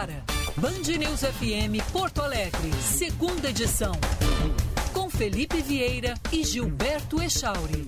[0.00, 0.24] agora.
[0.56, 3.92] Band News FM Porto Alegre, segunda edição.
[4.94, 7.86] Com Felipe Vieira e Gilberto Echauri.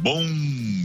[0.00, 0.24] Bom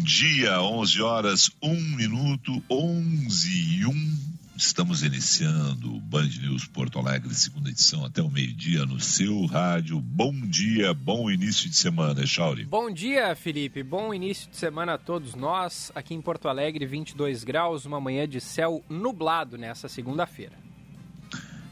[0.03, 4.26] dia, 11 horas, 1 minuto, 11 e 1.
[4.57, 10.01] Estamos iniciando o Band News Porto Alegre, segunda edição, até o meio-dia no seu rádio.
[10.01, 12.65] Bom dia, bom início de semana, Chauri.
[12.65, 13.83] Bom dia, Felipe.
[13.83, 15.91] Bom início de semana a todos nós.
[15.93, 20.57] Aqui em Porto Alegre, 22 graus, uma manhã de céu nublado nessa segunda-feira.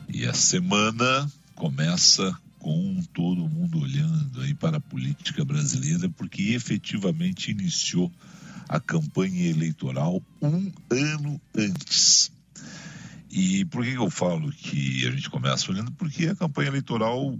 [0.08, 7.49] E a semana começa com todo mundo olhando aí para a política brasileira, porque efetivamente
[7.49, 8.12] iniciou
[8.70, 12.35] a campanha eleitoral um ano antes.
[13.36, 15.92] E por que eu falo que a gente começa olhando?
[15.92, 17.38] Porque a campanha eleitoral,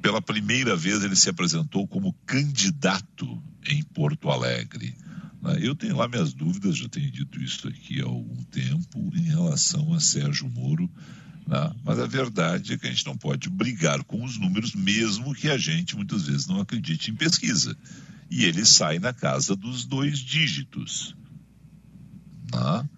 [0.00, 4.96] pela primeira vez, ele se apresentou como candidato em Porto Alegre.
[5.42, 5.58] Né?
[5.60, 9.92] Eu tenho lá minhas dúvidas, já tenho dito isso aqui há algum tempo, em relação
[9.92, 10.90] a Sérgio Moro.
[11.46, 11.74] Né?
[11.84, 15.50] Mas a verdade é que a gente não pode brigar com os números, mesmo que
[15.50, 17.76] a gente muitas vezes não acredite em pesquisa.
[18.30, 21.14] E ele sai na casa dos dois dígitos.
[22.50, 22.88] Né?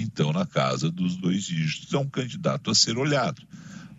[0.00, 1.92] Então na casa dos dois dígitos.
[1.92, 3.42] É um candidato a ser olhado.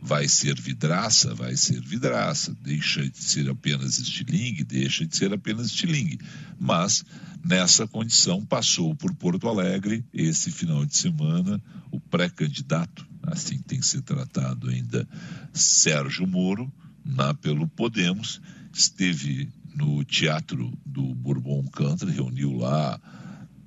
[0.01, 2.55] Vai ser vidraça, vai ser vidraça.
[2.61, 6.19] Deixa de ser apenas estilingue, deixa de ser apenas estilingue.
[6.59, 7.03] Mas
[7.43, 13.85] nessa condição passou por Porto Alegre esse final de semana o pré-candidato, assim tem que
[13.85, 15.07] ser tratado ainda,
[15.53, 16.71] Sérgio Moro,
[17.03, 18.41] na, pelo Podemos,
[18.73, 22.99] esteve no teatro do Bourbon Country, reuniu lá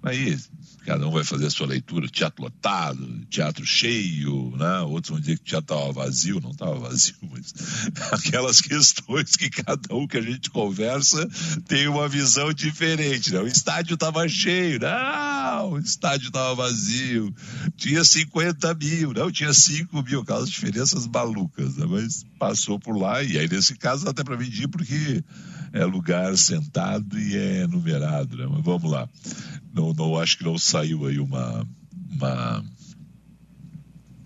[0.02, 0.38] Aí
[0.84, 4.80] cada um vai fazer a sua leitura, teatro lotado, teatro cheio, né?
[4.80, 7.52] Outros vão dizer que o teatro estava vazio, não estava vazio, mas
[8.12, 11.28] aquelas questões que cada um que a gente conversa
[11.66, 13.40] tem uma visão diferente, né?
[13.40, 17.34] O estádio estava cheio, não, o estádio estava vazio,
[17.76, 21.86] tinha 50 mil, não, tinha 5 mil, aquelas diferenças malucas, né?
[21.88, 25.22] Mas passou por lá, e aí nesse caso até para medir, porque
[25.72, 28.46] é lugar sentado e é numerado, né?
[28.50, 29.08] Mas vamos lá.
[29.72, 31.66] Não, não acho que não saiu aí uma,
[32.10, 32.64] uma,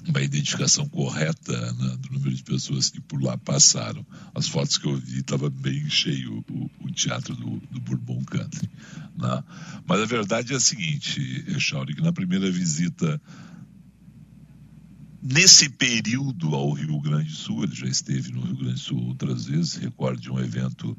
[0.08, 4.04] uma identificação correta né, do número de pessoas que por lá passaram.
[4.34, 8.70] As fotos que eu vi estava bem cheio o, o teatro do, do Bourbon Country.
[9.16, 9.44] Né?
[9.86, 13.20] Mas a verdade é a seguinte, Echauri, que na primeira visita
[15.26, 19.06] Nesse período ao Rio Grande do Sul, ele já esteve no Rio Grande do Sul
[19.06, 20.94] outras vezes, recordo de um evento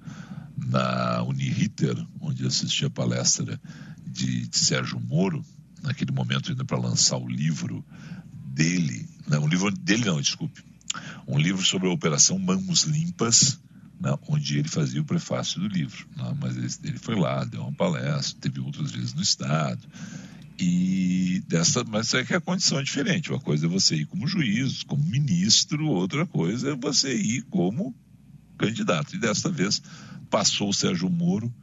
[0.58, 3.62] na Uniriter, onde assisti a palestra
[4.04, 5.46] de, de Sérgio Moro,
[5.84, 7.86] naquele momento ainda para lançar o livro
[8.48, 10.64] dele, não, o livro dele não, desculpe,
[11.28, 13.60] um livro sobre a Operação Mãos Limpas,
[14.00, 16.08] né, onde ele fazia o prefácio do livro.
[16.18, 19.88] Né, mas ele, ele foi lá, deu uma palestra, teve outras vezes no Estado,
[20.58, 23.30] e dessa, mas é que a condição é diferente.
[23.30, 27.96] Uma coisa é você ir como juiz, como ministro, outra coisa é você ir como
[28.58, 29.16] candidato.
[29.16, 29.82] E desta vez
[30.30, 31.54] passou o Sérgio Moro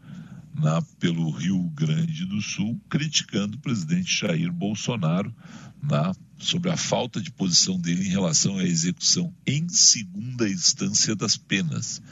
[0.55, 5.35] na, pelo Rio Grande do Sul, criticando o presidente Jair Bolsonaro
[5.83, 11.37] na, sobre a falta de posição dele em relação à execução em segunda instância das
[11.37, 12.03] penas.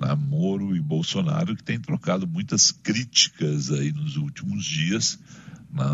[0.00, 5.18] Na, Moro e Bolsonaro, que têm trocado muitas críticas aí nos últimos dias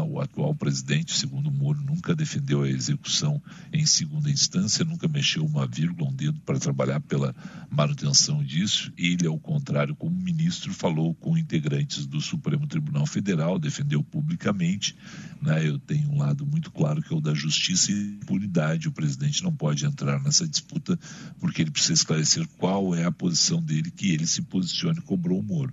[0.09, 3.41] o atual presidente, segundo Moro, nunca defendeu a execução
[3.73, 7.35] em segunda instância, nunca mexeu uma vírgula, um dedo para trabalhar pela
[7.71, 8.93] manutenção disso.
[8.99, 14.97] Ele, ao contrário, como ministro, falou com integrantes do Supremo Tribunal Federal, defendeu publicamente.
[15.41, 15.69] Né?
[15.69, 18.89] Eu tenho um lado muito claro que é o da justiça e impunidade.
[18.89, 20.99] O presidente não pode entrar nessa disputa
[21.39, 25.43] porque ele precisa esclarecer qual é a posição dele, que ele se posicione, cobrou o
[25.43, 25.73] Moro.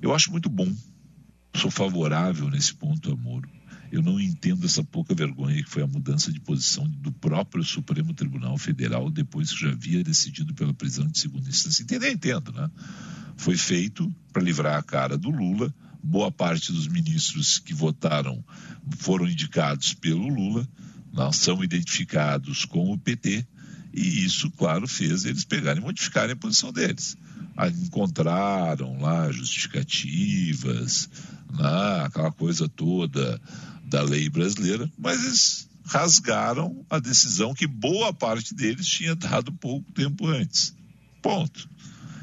[0.00, 0.72] Eu acho muito bom
[1.54, 3.48] sou favorável nesse ponto a Moro.
[3.90, 8.14] Eu não entendo essa pouca vergonha que foi a mudança de posição do próprio Supremo
[8.14, 11.82] Tribunal Federal depois que já havia decidido pela prisão de segunda instância.
[11.82, 12.70] Entender, entendo, né?
[13.36, 15.74] Foi feito para livrar a cara do Lula.
[16.02, 18.44] Boa parte dos ministros que votaram
[18.98, 20.66] foram indicados pelo Lula,
[21.12, 23.46] não, são identificados com o PT,
[23.92, 27.16] e isso, claro, fez eles pegarem e modificarem a posição deles.
[27.84, 31.08] Encontraram lá justificativas,
[31.52, 33.40] né, aquela coisa toda
[33.84, 39.90] da lei brasileira, mas eles rasgaram a decisão que boa parte deles tinha dado pouco
[39.92, 40.74] tempo antes.
[41.20, 41.68] Ponto.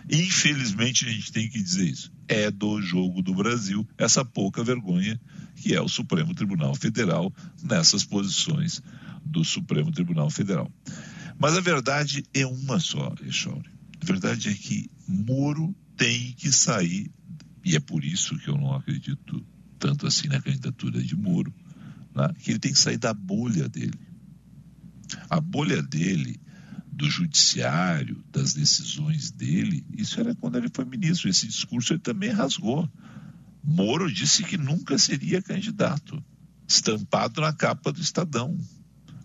[0.10, 2.12] Infelizmente a gente tem que dizer isso.
[2.30, 5.20] É do jogo do Brasil essa pouca vergonha
[5.58, 8.82] que é o Supremo Tribunal Federal nessas posições
[9.26, 10.72] do Supremo Tribunal Federal.
[11.40, 13.70] Mas a verdade é uma só, Echauri.
[14.02, 17.12] A verdade é que Moro tem que sair
[17.68, 19.46] e é por isso que eu não acredito
[19.78, 21.54] tanto assim na candidatura de Moro,
[22.16, 22.34] né?
[22.40, 24.00] que ele tem que sair da bolha dele.
[25.30, 26.40] A bolha dele,
[26.90, 31.30] do judiciário, das decisões dele, isso era quando ele foi ministro.
[31.30, 32.90] Esse discurso ele também rasgou.
[33.62, 36.24] Moro disse que nunca seria candidato,
[36.66, 38.58] estampado na capa do Estadão.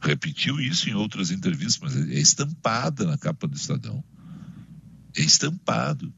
[0.03, 4.03] Repetiu isso em outras entrevistas, mas é estampada na capa do Estadão.
[5.17, 6.13] É estampado.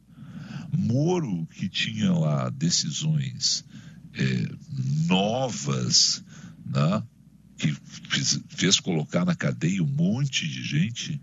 [0.72, 3.62] Moro, que tinha lá decisões
[4.14, 4.48] é,
[5.06, 6.24] novas,
[6.64, 7.02] né,
[7.58, 7.76] que
[8.08, 11.20] fez, fez colocar na cadeia um monte de gente,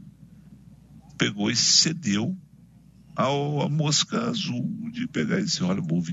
[1.18, 2.38] pegou e cedeu
[3.16, 6.04] ao, a mosca azul de pegar e dizer, olha, vou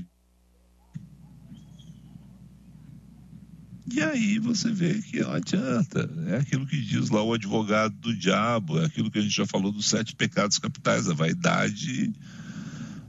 [3.91, 6.09] E aí você vê que não adianta.
[6.27, 9.45] É aquilo que diz lá o advogado do diabo, é aquilo que a gente já
[9.45, 12.13] falou dos sete pecados capitais, a vaidade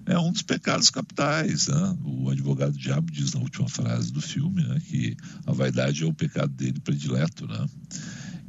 [0.06, 1.68] é um dos pecados capitais.
[1.68, 1.96] Né?
[2.04, 5.16] O advogado do diabo diz na última frase do filme né, que
[5.46, 7.46] a vaidade é o pecado dele predileto.
[7.46, 7.66] Né?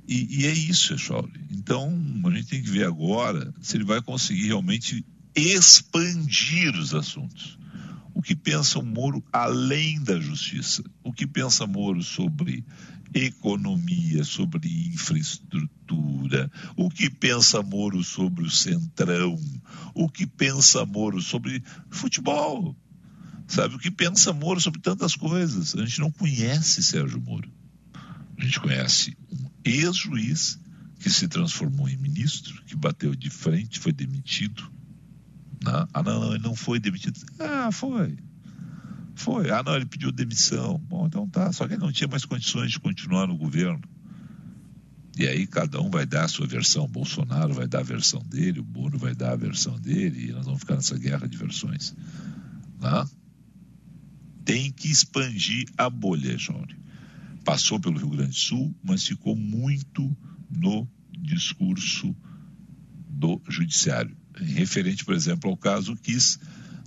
[0.08, 1.32] E, e é isso, Echauri.
[1.52, 1.94] Então,
[2.26, 5.06] a gente tem que ver agora se ele vai conseguir realmente
[5.36, 7.58] expandir os assuntos.
[8.14, 10.84] O que pensa o Moro além da justiça?
[11.04, 12.66] O que pensa Moro sobre
[13.14, 19.38] economia, sobre infraestrutura, o que pensa Moro sobre o Centrão,
[19.94, 22.76] o que pensa Moro sobre futebol,
[23.48, 23.76] sabe?
[23.76, 25.76] O que pensa Moro sobre tantas coisas.
[25.76, 27.52] A gente não conhece Sérgio Moro.
[28.38, 30.60] A gente conhece um ex-juiz
[31.00, 34.72] que se transformou em ministro, que bateu de frente, foi demitido.
[35.64, 37.20] Não, ah, não, não, ele não foi demitido.
[37.40, 38.18] Ah, foi.
[39.16, 39.52] Foi.
[39.52, 40.80] Ah, não, ele pediu demissão.
[40.80, 41.52] Bom, então tá.
[41.54, 43.82] Só que ele não tinha mais condições de continuar no governo.
[45.18, 46.86] E aí cada um vai dar a sua versão.
[46.86, 50.32] O Bolsonaro vai dar a versão dele, o Moro vai dar a versão dele, e
[50.32, 51.94] nós vamos ficar nessa guerra de versões.
[52.80, 53.06] Né?
[54.44, 56.76] Tem que expandir a bolha, Johnny.
[57.44, 60.16] Passou pelo Rio Grande do Sul, mas ficou muito
[60.50, 60.88] no
[61.20, 62.16] discurso
[63.10, 64.16] do judiciário.
[64.42, 66.40] Referente, por exemplo, ao caso Kiss,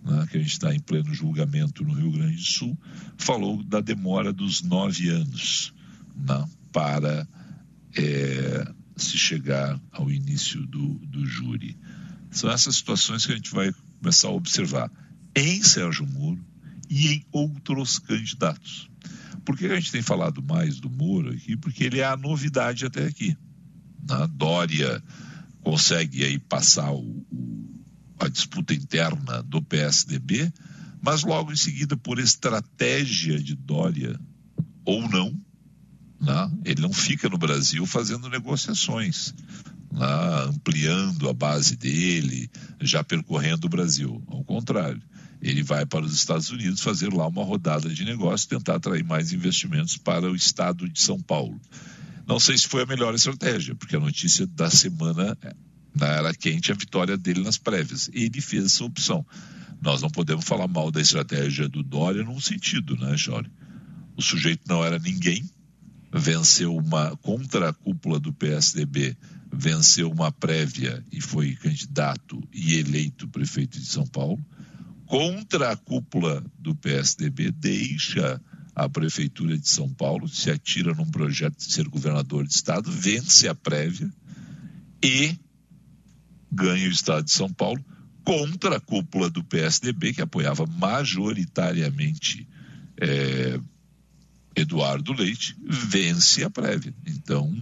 [0.04, 2.78] né, que a gente está em pleno julgamento no Rio Grande do Sul,
[3.16, 5.72] falou da demora dos nove anos
[6.14, 7.26] né, para
[7.96, 8.66] é,
[8.96, 11.76] se chegar ao início do, do júri.
[12.30, 14.90] São essas situações que a gente vai começar a observar
[15.34, 16.44] em Sérgio Moro
[16.90, 18.90] e em outros candidatos.
[19.44, 21.56] Por que a gente tem falado mais do Moro aqui?
[21.56, 23.36] Porque ele é a novidade até aqui.
[24.08, 24.28] Né?
[24.32, 25.02] Dória
[25.64, 27.25] consegue aí passar o,
[28.20, 30.52] a disputa interna do PSDB,
[31.02, 34.20] mas logo em seguida, por estratégia de Dória
[34.84, 35.34] ou não,
[36.20, 39.34] né, ele não fica no Brasil fazendo negociações,
[39.90, 40.06] né,
[40.49, 42.50] ampliando a base dele,
[42.81, 44.22] já percorrendo o Brasil.
[44.26, 45.02] Ao contrário,
[45.40, 49.32] ele vai para os Estados Unidos fazer lá uma rodada de negócio, tentar atrair mais
[49.32, 51.61] investimentos para o estado de São Paulo.
[52.26, 55.37] Não sei se foi a melhor estratégia, porque a notícia da semana
[55.94, 58.11] na era quente a vitória dele nas prévias.
[58.12, 59.25] Ele fez essa opção.
[59.81, 63.50] Nós não podemos falar mal da estratégia do Dória num sentido, né, Jorge?
[64.17, 65.44] O sujeito não era ninguém,
[66.12, 69.17] venceu uma contra a cúpula do PSDB,
[69.53, 74.45] venceu uma prévia e foi candidato e eleito prefeito de São Paulo.
[75.07, 78.40] Contra a cúpula do PSDB, deixa
[78.75, 83.47] a prefeitura de São Paulo, se atira num projeto de ser governador de estado, vence
[83.47, 84.11] a prévia
[85.02, 85.37] e
[86.50, 87.85] ganha o estado de São Paulo
[88.25, 92.49] contra a cúpula do PSDB, que apoiava majoritariamente
[93.00, 93.61] é,
[94.57, 96.95] Eduardo Leite, vence a prévia.
[97.07, 97.54] Então,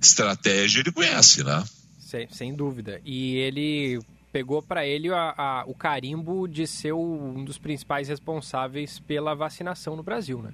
[0.00, 1.64] estratégia ele conhece, né?
[1.98, 3.00] Sem, sem dúvida.
[3.04, 3.98] E ele
[4.32, 9.34] pegou para ele a, a, o carimbo de ser o, um dos principais responsáveis pela
[9.34, 10.52] vacinação no Brasil, né?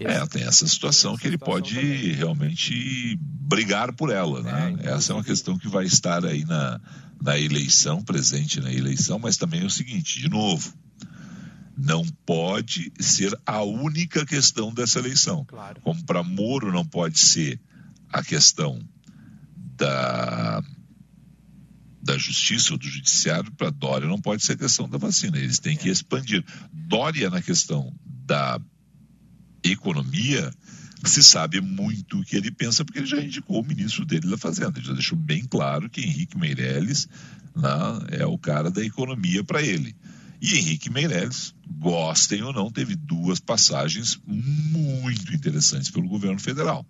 [0.00, 2.12] É, tem essa situação que ele pode também.
[2.12, 4.76] realmente brigar por ela, né?
[4.82, 6.80] É, essa é uma questão que vai estar aí na,
[7.22, 10.72] na eleição, presente na eleição, mas também é o seguinte, de novo,
[11.76, 15.44] não pode ser a única questão dessa eleição.
[15.44, 15.80] Claro.
[15.82, 17.60] Como para Moro não pode ser
[18.10, 18.80] a questão
[19.76, 20.62] da
[22.06, 25.36] da justiça ou do judiciário para Dória não pode ser a questão da vacina.
[25.38, 25.92] Eles têm que é.
[25.92, 26.44] expandir.
[26.72, 27.92] Dória na questão
[28.24, 28.60] da
[29.64, 30.52] economia,
[31.04, 34.38] se sabe muito o que ele pensa, porque ele já indicou o ministro dele da
[34.38, 34.78] Fazenda.
[34.78, 37.08] Ele já deixou bem claro que Henrique Meirelles
[37.56, 39.96] né, é o cara da economia para ele.
[40.40, 46.86] E Henrique Meirelles, gostem ou não, teve duas passagens muito interessantes pelo governo federal.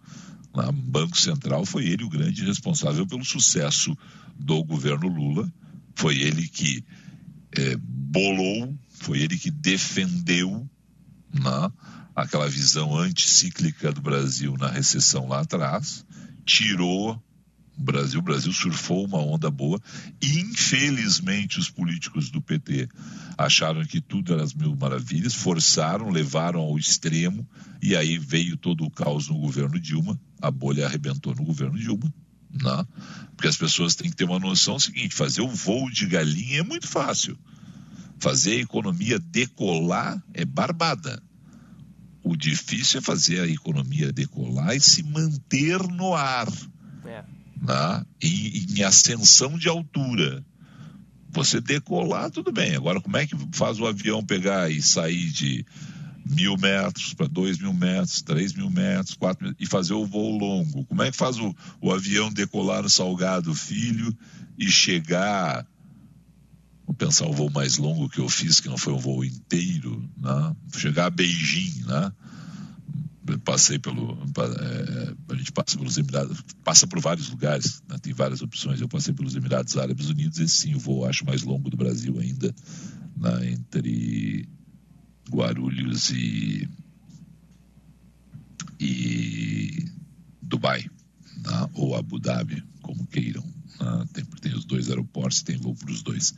[0.57, 3.97] No Banco Central foi ele o grande responsável pelo sucesso
[4.39, 5.53] do governo Lula.
[5.95, 6.85] Foi ele que
[7.53, 10.69] é, bolou foi ele que defendeu
[11.33, 11.73] né,
[12.15, 16.05] aquela visão anticíclica do Brasil na recessão lá atrás,
[16.45, 17.23] tirou
[17.79, 19.79] o Brasil, o Brasil surfou uma onda boa
[20.23, 22.89] e infelizmente os políticos do PT
[23.37, 27.47] acharam que tudo era as mil maravilhas, forçaram, levaram ao extremo
[27.83, 32.13] e aí veio todo o caos no governo Dilma, a bolha arrebentou no governo Dilma,
[32.51, 32.87] né?
[33.37, 36.63] porque as pessoas têm que ter uma noção seguinte, fazer o voo de galinha é
[36.63, 37.39] muito fácil,
[38.19, 41.23] fazer a economia decolar é barbada.
[42.23, 46.49] O difícil é fazer a economia decolar e se manter no ar.
[47.05, 47.25] É
[47.61, 48.05] né?
[48.23, 50.45] em, em ascensão de altura.
[51.31, 52.75] Você decolar, tudo bem.
[52.75, 55.67] Agora, como é que faz o avião pegar e sair de
[56.29, 60.37] mil metros para dois mil metros, três mil metros, quatro mil, e fazer o voo
[60.37, 60.85] longo?
[60.85, 64.17] Como é que faz o, o avião decolar no Salgado Filho
[64.59, 65.67] e chegar
[66.87, 70.09] Vou pensar o voo mais longo que eu fiz, que não foi um voo inteiro,
[70.17, 70.55] né?
[70.77, 72.13] chegar a Beijing, né?
[73.45, 74.17] passei pelo.
[74.39, 77.99] É, a gente passa pelos Emirados, passa por vários lugares, né?
[78.01, 78.81] tem várias opções.
[78.81, 82.17] Eu passei pelos Emirados Árabes Unidos, esse sim, o voo acho mais longo do Brasil
[82.21, 82.55] ainda,
[83.17, 83.51] né?
[83.51, 84.49] entre
[85.31, 86.69] Guarulhos e,
[88.79, 89.85] e
[90.41, 90.89] Dubai,
[91.45, 91.71] né?
[91.75, 93.45] ou Abu Dhabi, como queiram.
[93.81, 94.07] Né?
[94.13, 96.35] Tem, tem os dois aeroportos, tem voo para os dois.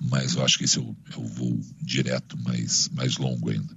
[0.00, 3.76] Mas eu acho que esse é o, é o voo direto mais, mais longo ainda.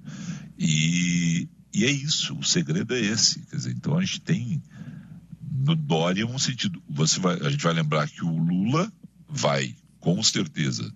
[0.58, 3.40] E e é isso, o segredo é esse.
[3.46, 4.62] Quer dizer, então a gente tem
[5.50, 6.82] no Dória um sentido.
[6.88, 8.92] Você vai, a gente vai lembrar que o Lula
[9.28, 10.92] vai, com certeza,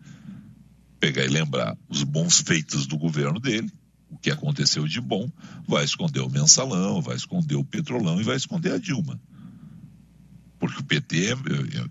[1.05, 3.71] pegar e lembrar os bons feitos do governo dele,
[4.09, 5.31] o que aconteceu de bom,
[5.69, 9.21] vai esconder o mensalão, vai esconder o petrolão e vai esconder a Dilma.
[10.59, 11.35] Porque o PT é, é,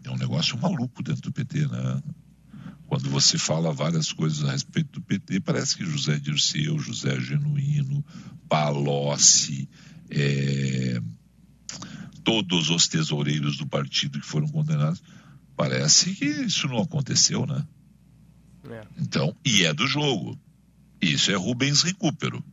[0.06, 2.02] é um negócio maluco dentro do PT, né?
[2.88, 8.04] Quando você fala várias coisas a respeito do PT, parece que José Dirceu, José Genuíno,
[8.50, 9.70] Palocci,
[10.10, 11.00] é,
[12.24, 15.04] todos os tesoureiros do partido que foram condenados,
[15.56, 17.64] parece que isso não aconteceu, né?
[18.74, 18.88] É.
[18.98, 20.38] Então, e é do jogo.
[21.02, 22.44] Isso é Rubens Recupero.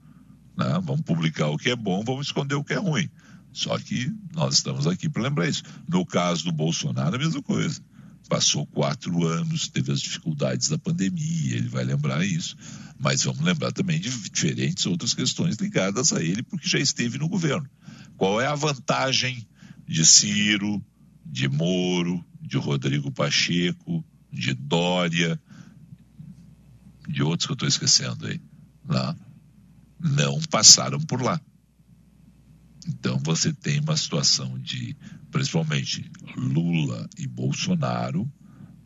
[0.56, 0.80] Né?
[0.82, 3.08] Vamos publicar o que é bom, vamos esconder o que é ruim.
[3.52, 5.62] Só que nós estamos aqui para lembrar isso.
[5.88, 7.80] No caso do Bolsonaro, a mesma coisa
[8.30, 12.56] passou quatro anos, teve as dificuldades da pandemia, ele vai lembrar isso.
[12.96, 17.28] Mas vamos lembrar também de diferentes outras questões ligadas a ele, porque já esteve no
[17.28, 17.68] governo.
[18.16, 19.44] Qual é a vantagem
[19.84, 20.80] de Ciro,
[21.26, 25.40] de Moro, de Rodrigo Pacheco, de Dória,
[27.10, 28.40] de outros que eu estou esquecendo aí?
[28.88, 29.16] Lá?
[29.98, 31.40] Não passaram por lá.
[32.86, 34.96] Então você tem uma situação de,
[35.30, 38.30] principalmente Lula e Bolsonaro,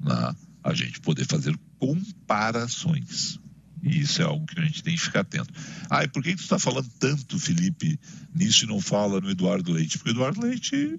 [0.01, 3.39] né, a gente poder fazer comparações.
[3.83, 5.53] E isso é algo que a gente tem que ficar atento.
[5.91, 8.01] Ah, e por que tu está falando tanto, Felipe,
[8.35, 9.99] nisso e não fala no Eduardo Leite?
[9.99, 10.99] Porque o Eduardo Leite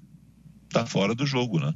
[0.68, 1.74] está fora do jogo, né?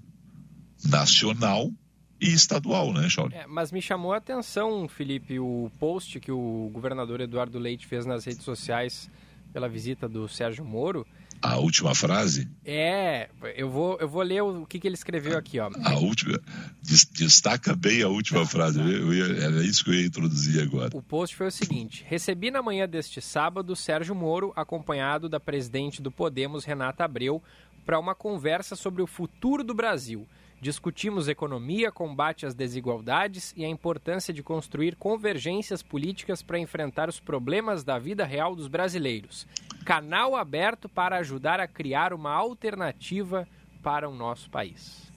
[0.85, 1.73] Nacional
[2.21, 3.35] e estadual, né, Charles?
[3.35, 8.05] É, mas me chamou a atenção, Felipe, o post que o governador Eduardo Leite fez
[8.05, 9.09] nas redes sociais
[9.53, 11.05] pela visita do Sérgio Moro.
[11.41, 12.49] A última frase?
[12.65, 15.69] É, eu vou, eu vou ler o que, que ele escreveu aqui, ó.
[15.85, 16.37] A última,
[16.81, 20.89] destaca bem a última frase, eu ia, era isso que eu ia introduzir agora.
[20.93, 26.01] O post foi o seguinte: recebi na manhã deste sábado Sérgio Moro, acompanhado da presidente
[26.01, 27.41] do Podemos, Renata Abreu,
[27.85, 30.27] para uma conversa sobre o futuro do Brasil.
[30.61, 37.19] Discutimos economia, combate às desigualdades e a importância de construir convergências políticas para enfrentar os
[37.19, 39.47] problemas da vida real dos brasileiros.
[39.85, 43.47] Canal aberto para ajudar a criar uma alternativa
[43.81, 45.09] para o nosso país.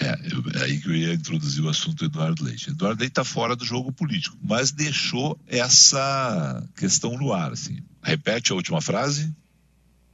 [0.00, 2.70] É, eu, é aí que eu ia introduzir o assunto do Eduardo Leite.
[2.70, 7.52] Eduardo Leite está fora do jogo político, mas deixou essa questão no ar.
[7.52, 7.78] Assim.
[8.02, 9.30] Repete a última frase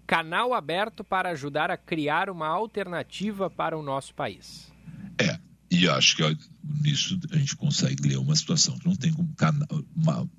[0.06, 4.72] canal aberto para ajudar a criar uma alternativa para o nosso país.
[5.18, 5.38] É,
[5.70, 6.38] e acho que
[6.82, 10.30] nisso a gente consegue ler uma situação que não tem como canal, uma,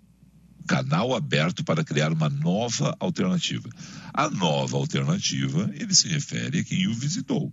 [0.68, 3.70] canal aberto para criar uma nova alternativa.
[4.14, 7.52] A nova alternativa, ele se refere a quem o visitou.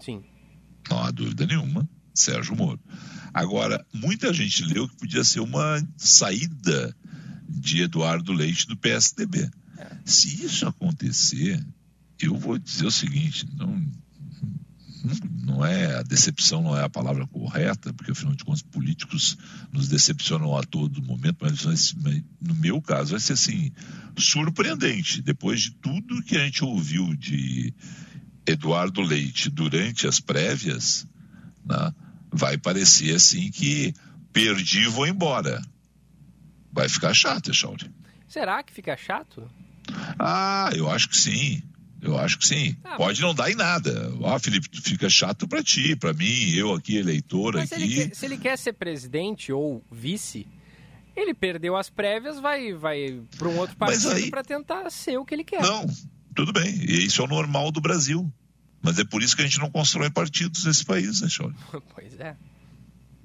[0.00, 0.24] Sim.
[0.88, 2.80] Não há dúvida nenhuma, Sérgio Moro.
[3.34, 6.94] Agora, muita gente leu que podia ser uma saída
[7.48, 9.50] de Eduardo Leite do PSDB.
[10.04, 11.64] Se isso acontecer,
[12.20, 13.84] eu vou dizer o seguinte: não,
[15.44, 19.36] não é a decepção não é a palavra correta, porque afinal de contas políticos
[19.72, 21.94] nos decepcionam a todo momento, mas
[22.40, 23.72] no meu caso vai ser assim
[24.16, 27.74] surpreendente depois de tudo que a gente ouviu de
[28.46, 31.06] Eduardo Leite durante as prévias,
[31.64, 31.94] né,
[32.30, 33.94] vai parecer assim que
[34.32, 35.62] perdi e vou embora.
[36.72, 37.90] vai ficar chato, Echauri.
[38.26, 39.48] Será que fica chato?
[40.18, 41.62] Ah, eu acho que sim.
[42.00, 42.76] Eu acho que sim.
[42.82, 43.28] Ah, Pode mas...
[43.28, 44.12] não dar em nada.
[44.20, 47.80] Ó, Felipe, fica chato para ti, para mim, eu aqui, eleitor mas aqui.
[47.80, 50.46] Se ele, quer, se ele quer ser presidente ou vice,
[51.14, 54.30] ele perdeu as prévias, vai, vai para um outro partido aí...
[54.30, 55.62] para tentar ser o que ele quer.
[55.62, 55.86] Não,
[56.34, 56.74] tudo bem.
[56.74, 58.32] E isso é o normal do Brasil.
[58.82, 61.54] Mas é por isso que a gente não constrói partidos nesse país, né, Chore?
[61.94, 62.36] Pois é.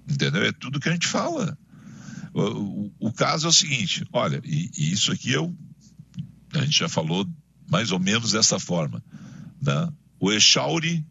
[0.08, 0.44] Entendeu?
[0.44, 1.58] É tudo que a gente fala.
[2.32, 5.54] O, o, o caso é o seguinte: olha, e, e isso aqui eu,
[6.54, 7.28] a gente já falou
[7.70, 9.04] mais ou menos dessa forma.
[9.62, 9.92] Né?
[10.20, 11.06] O Echauri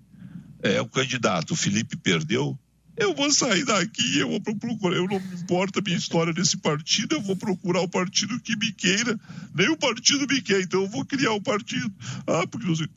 [0.63, 2.59] é o candidato, o Felipe perdeu.
[2.97, 6.57] Eu vou sair daqui, eu vou procurar, eu não me importa a minha história nesse
[6.57, 9.21] partido, eu vou procurar o partido que me queira,
[9.55, 11.93] nem o partido me quer, então eu vou criar o um partido.
[12.27, 12.89] Ah, porque você.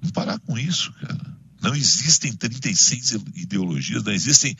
[0.00, 1.34] Vamos parar com isso, cara.
[1.62, 4.54] Não existem 36 ideologias, não existem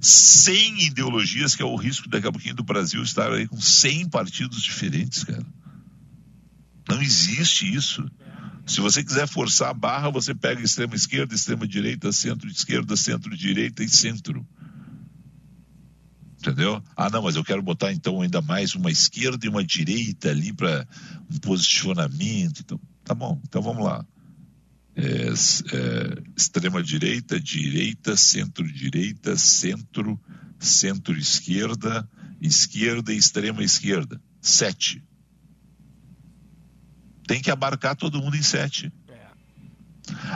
[0.00, 4.08] 100 ideologias, que é o risco daqui a pouquinho do Brasil estar aí com 100
[4.08, 5.44] partidos diferentes, cara.
[6.88, 8.08] Não existe isso.
[8.66, 13.88] Se você quiser forçar a barra, você pega extrema esquerda, extrema direita, centro-esquerda, centro-direita e
[13.88, 14.46] centro.
[16.38, 16.82] Entendeu?
[16.96, 20.52] Ah, não, mas eu quero botar então ainda mais uma esquerda e uma direita ali
[20.52, 20.86] para
[21.30, 22.60] um posicionamento.
[22.60, 24.04] Então, tá bom, então vamos lá.
[24.94, 30.20] É, é, extrema direita, direita, centro-direita, centro,
[30.58, 32.08] centro-esquerda,
[32.40, 34.20] esquerda e extrema esquerda.
[34.40, 35.02] Sete
[37.26, 38.92] tem que abarcar todo mundo em sete.
[39.08, 39.26] É.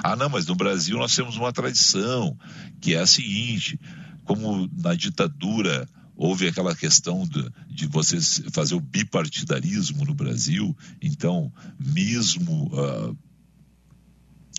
[0.02, 2.36] Ah, não, mas no Brasil nós temos uma tradição
[2.80, 3.78] que é a seguinte:
[4.24, 8.20] como na ditadura houve aquela questão de, de você
[8.52, 13.16] fazer o bipartidarismo no Brasil, então, mesmo uh,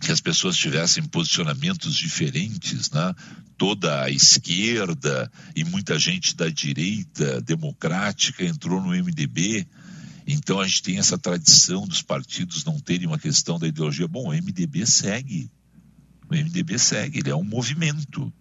[0.01, 3.13] que as pessoas tivessem posicionamentos diferentes, né?
[3.59, 9.67] toda a esquerda e muita gente da direita democrática entrou no MDB
[10.25, 14.07] então a gente tem essa tradição dos partidos não terem uma questão da ideologia.
[14.07, 15.51] Bom, o MDB segue.
[16.29, 18.31] O MDB segue, ele é um movimento.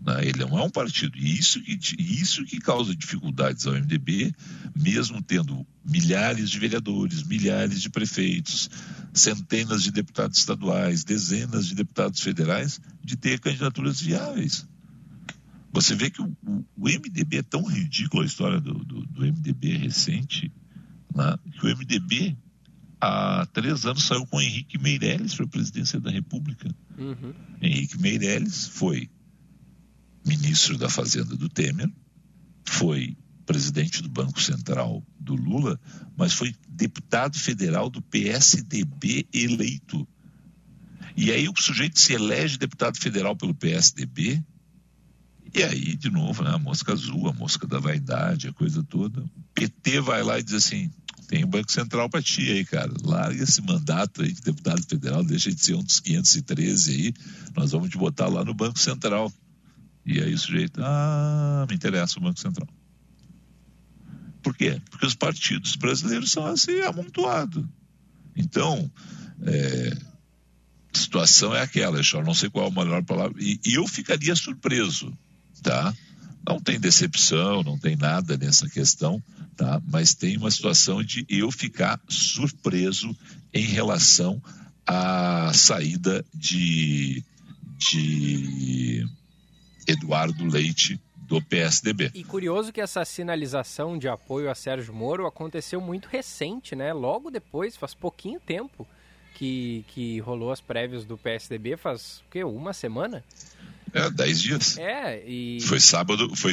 [0.00, 0.26] Né?
[0.26, 1.18] Ele não é um partido.
[1.18, 4.32] E isso que, isso que causa dificuldades ao MDB,
[4.74, 8.70] mesmo tendo milhares de vereadores, milhares de prefeitos,
[9.12, 14.66] centenas de deputados estaduais, dezenas de deputados federais, de ter candidaturas viáveis.
[15.72, 16.36] Você vê que o,
[16.76, 20.50] o MDB é tão ridículo a história do, do, do MDB recente,
[21.14, 22.36] né, que o MDB
[23.00, 26.68] há três anos saiu com Henrique Meirelles para a presidência da República.
[26.98, 27.34] Uhum.
[27.60, 29.10] Henrique Meirelles foi
[30.24, 31.90] ministro da Fazenda do Temer,
[32.64, 35.78] foi presidente do Banco Central do Lula,
[36.16, 40.06] mas foi deputado federal do PSDB eleito.
[41.16, 44.44] E aí o sujeito se elege deputado federal pelo PSDB,
[45.56, 49.22] e aí, de novo, né, a mosca azul, a mosca da vaidade, a coisa toda.
[49.22, 50.90] O PT vai lá e diz assim:
[51.28, 52.92] tem o Banco Central para ti aí, cara.
[53.02, 57.14] Larga esse mandato aí de deputado federal, deixa de ser um dos 513 aí.
[57.56, 59.32] Nós vamos te botar lá no Banco Central.
[60.04, 62.68] E aí o sujeito, ah, me interessa o Banco Central.
[64.42, 64.78] Por quê?
[64.90, 67.64] Porque os partidos brasileiros são assim, amontoados.
[68.36, 68.90] Então,
[69.42, 69.96] é,
[70.92, 74.36] situação é aquela, eu não sei qual é a melhor palavra, e, e eu ficaria
[74.36, 75.16] surpreso,
[75.62, 75.94] tá?
[76.46, 79.22] Não tem decepção, não tem nada nessa questão,
[79.56, 79.80] tá?
[79.90, 83.16] Mas tem uma situação de eu ficar surpreso
[83.52, 84.40] em relação
[84.86, 87.24] à saída de,
[87.78, 89.04] de
[89.88, 92.12] Eduardo Leite do PSDB.
[92.14, 96.92] E curioso que essa sinalização de apoio a Sérgio Moro aconteceu muito recente, né?
[96.92, 98.86] Logo depois, faz pouquinho tempo
[99.34, 102.44] que, que rolou as prévias do PSDB, faz o quê?
[102.44, 103.24] Uma semana?
[103.96, 104.76] É, dez dias.
[104.76, 105.60] É, e.
[105.62, 106.52] Foi sábado, foi.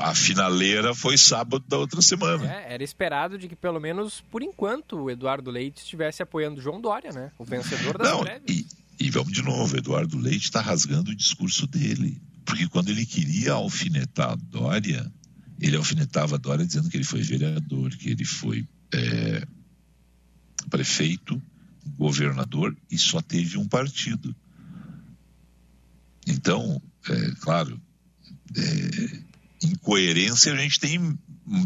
[0.00, 2.44] A finaleira foi sábado da outra semana.
[2.52, 6.80] É, era esperado de que, pelo menos por enquanto, o Eduardo Leite estivesse apoiando João
[6.80, 7.30] Dória, né?
[7.38, 8.66] O vencedor das Não, e,
[8.98, 12.20] e vamos de novo, Eduardo Leite está rasgando o discurso dele.
[12.44, 15.10] Porque quando ele queria alfinetar Dória,
[15.60, 19.46] ele alfinetava Dória dizendo que ele foi vereador, que ele foi é,
[20.68, 21.40] prefeito,
[21.96, 24.34] governador e só teve um partido.
[26.26, 27.80] Então, é, claro,
[28.56, 29.18] é,
[29.62, 31.18] incoerência a gente tem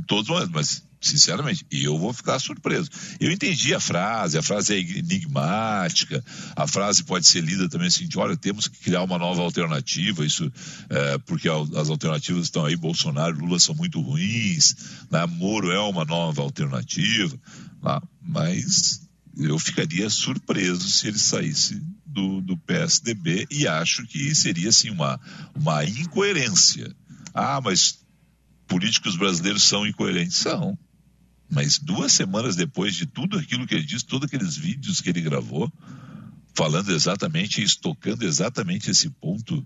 [0.07, 2.90] todos nós, mas sinceramente, eu vou ficar surpreso.
[3.21, 8.07] Eu entendi a frase, a frase é enigmática, a frase pode ser lida também assim,
[8.07, 10.51] de, olha, temos que criar uma nova alternativa, isso
[10.88, 14.75] é, porque as alternativas estão aí, Bolsonaro Lula são muito ruins,
[15.11, 15.25] né?
[15.27, 17.38] Moro é uma nova alternativa,
[17.83, 18.01] né?
[18.23, 19.06] mas
[19.37, 25.20] eu ficaria surpreso se ele saísse do, do PSDB e acho que seria assim uma,
[25.55, 26.94] uma incoerência.
[27.35, 28.01] Ah, mas
[28.66, 30.38] políticos brasileiros são incoerentes?
[30.38, 30.79] São.
[31.51, 35.20] Mas duas semanas depois de tudo aquilo que ele disse, todos aqueles vídeos que ele
[35.20, 35.70] gravou,
[36.55, 39.64] falando exatamente, estocando exatamente esse ponto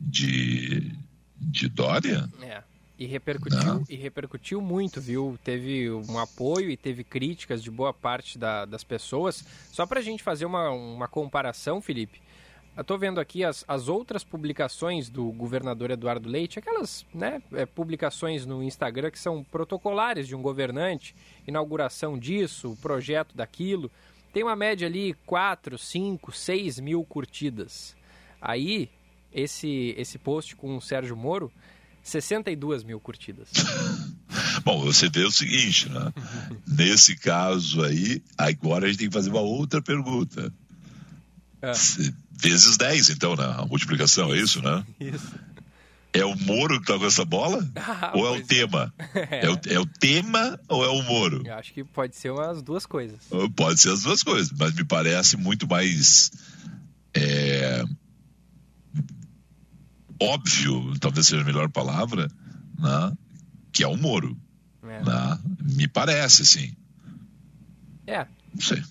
[0.00, 0.98] de,
[1.38, 2.28] de Dória.
[2.42, 2.71] É.
[2.98, 5.38] E repercutiu, e repercutiu muito, viu?
[5.42, 9.44] Teve um apoio e teve críticas de boa parte da, das pessoas.
[9.72, 12.20] Só para a gente fazer uma, uma comparação, Felipe,
[12.74, 17.66] eu estou vendo aqui as, as outras publicações do governador Eduardo Leite, aquelas né, é,
[17.66, 21.14] publicações no Instagram que são protocolares de um governante,
[21.46, 23.90] inauguração disso, projeto daquilo.
[24.32, 27.94] Tem uma média ali 4, 5, 6 mil curtidas.
[28.40, 28.88] Aí,
[29.30, 31.52] esse, esse post com o Sérgio Moro
[32.02, 33.48] 62 mil curtidas.
[34.64, 36.12] Bom, você vê o seguinte, né?
[36.66, 40.52] Nesse caso aí, agora a gente tem que fazer uma outra pergunta.
[41.60, 41.72] É.
[42.32, 43.44] Vezes 10, então, né?
[43.56, 44.84] A multiplicação, é isso, né?
[44.98, 45.32] Isso.
[46.14, 47.66] É o Moro que tá com essa bola?
[47.74, 48.42] Ah, ou é o é.
[48.42, 48.92] tema?
[49.14, 49.46] É.
[49.46, 49.80] É, o, é.
[49.80, 51.42] o, tema ou é o Moro?
[51.42, 53.18] Eu acho que pode ser as duas coisas.
[53.56, 56.30] Pode ser as duas coisas, mas me parece muito mais.
[57.14, 57.82] É,
[60.30, 62.28] óbvio, talvez seja a melhor palavra,
[62.78, 63.12] né,
[63.72, 64.36] que é o Moro.
[64.82, 65.02] É.
[65.02, 66.74] Né, me parece, sim.
[68.06, 68.26] É.
[68.52, 68.82] Não sei.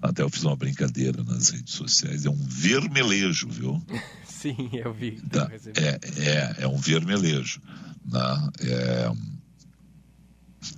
[0.01, 3.81] até eu fiz uma brincadeira nas redes sociais, é um vermelejo, viu?
[4.41, 5.19] Sim, eu vi.
[5.31, 7.59] Tá, é, é, é um vermelejo.
[8.05, 8.49] Né?
[8.61, 9.11] É,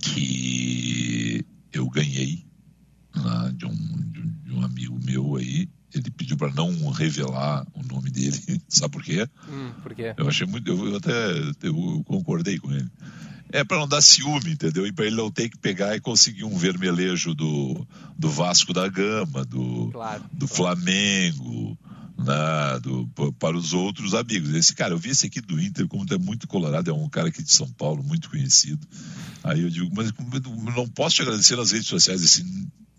[0.00, 2.46] que eu ganhei
[3.14, 4.10] né, de, um,
[4.44, 5.68] de um amigo meu aí.
[5.92, 8.40] Ele pediu para não revelar o nome dele.
[8.68, 9.28] Sabe por quê?
[9.48, 10.14] Hum, por quê?
[10.16, 10.70] Eu achei muito.
[10.70, 11.12] Eu, eu até
[11.62, 12.88] eu concordei com ele.
[13.52, 14.86] É para não dar ciúme, entendeu?
[14.86, 17.84] E para ele não ter que pegar e conseguir um vermelejo do,
[18.16, 20.54] do Vasco da Gama, do, claro, do claro.
[20.54, 21.76] Flamengo,
[22.24, 24.54] né, do, para os outros amigos.
[24.54, 27.28] Esse cara, eu vi esse aqui do Inter, como é muito colorado, é um cara
[27.28, 28.86] aqui de São Paulo, muito conhecido.
[29.42, 30.12] Aí eu digo, mas
[30.76, 32.22] não posso te agradecer nas redes sociais.
[32.22, 32.44] Assim,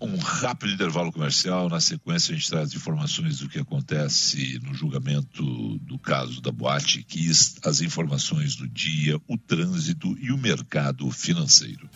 [0.00, 1.68] Um rápido intervalo comercial.
[1.68, 5.42] Na sequência, a gente traz informações do que acontece no julgamento
[5.78, 11.90] do caso da Boate Kiss, as informações do dia, o trânsito e o mercado financeiro.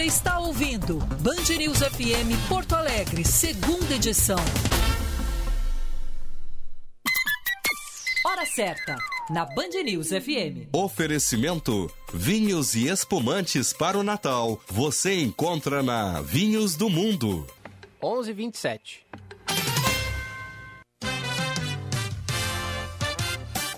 [0.00, 4.38] Você está ouvindo Band News FM Porto Alegre, segunda edição.
[8.24, 8.96] Hora certa,
[9.28, 10.72] na Band News FM.
[10.72, 14.58] Oferecimento: vinhos e espumantes para o Natal.
[14.68, 17.46] Você encontra na Vinhos do Mundo.
[18.02, 19.04] 11:27.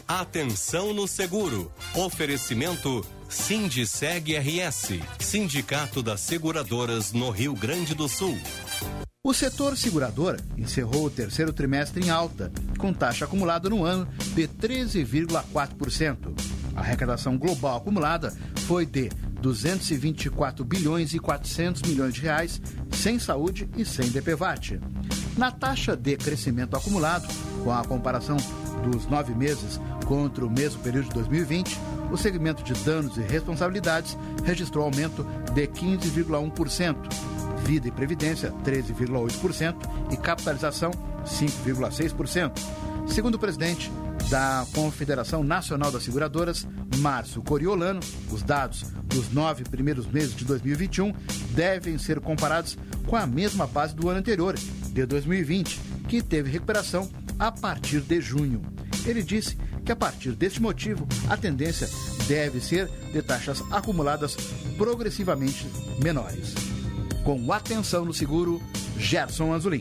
[0.06, 1.72] Atenção no seguro.
[1.96, 8.38] Oferecimento Sindiceg RS, Sindicato das Seguradoras no Rio Grande do Sul.
[9.24, 14.46] O setor seguradora encerrou o terceiro trimestre em alta, com taxa acumulada no ano de
[14.46, 16.16] 13,4%.
[16.76, 19.08] A arrecadação global acumulada foi de
[19.40, 22.60] 224 bilhões e 400 milhões de reais,
[22.92, 24.78] sem saúde e sem DPVAT.
[25.38, 27.26] Na taxa de crescimento acumulado,
[27.64, 28.36] com a comparação
[28.84, 31.78] dos nove meses contra o mesmo período de 2020,
[32.12, 36.96] o segmento de danos e responsabilidades registrou aumento de 15,1%,
[37.64, 39.74] vida e previdência 13,8%
[40.12, 40.90] e capitalização
[41.24, 42.52] 5,6%.
[43.06, 43.90] Segundo o presidente
[44.28, 46.66] da Confederação Nacional das Seguradoras,
[46.98, 51.12] Márcio Coriolano, os dados dos nove primeiros meses de 2021
[51.54, 57.08] devem ser comparados com a mesma base do ano anterior, de 2020, que teve recuperação
[57.38, 58.62] a partir de junho.
[59.04, 61.88] Ele disse que, a partir deste motivo, a tendência
[62.26, 64.36] deve ser de taxas acumuladas
[64.76, 65.66] progressivamente
[66.02, 66.54] menores.
[67.24, 68.60] Com atenção no seguro,
[68.98, 69.80] Gerson Azulim.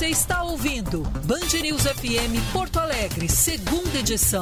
[0.00, 4.40] Você está ouvindo Band News FM Porto Alegre, segunda edição.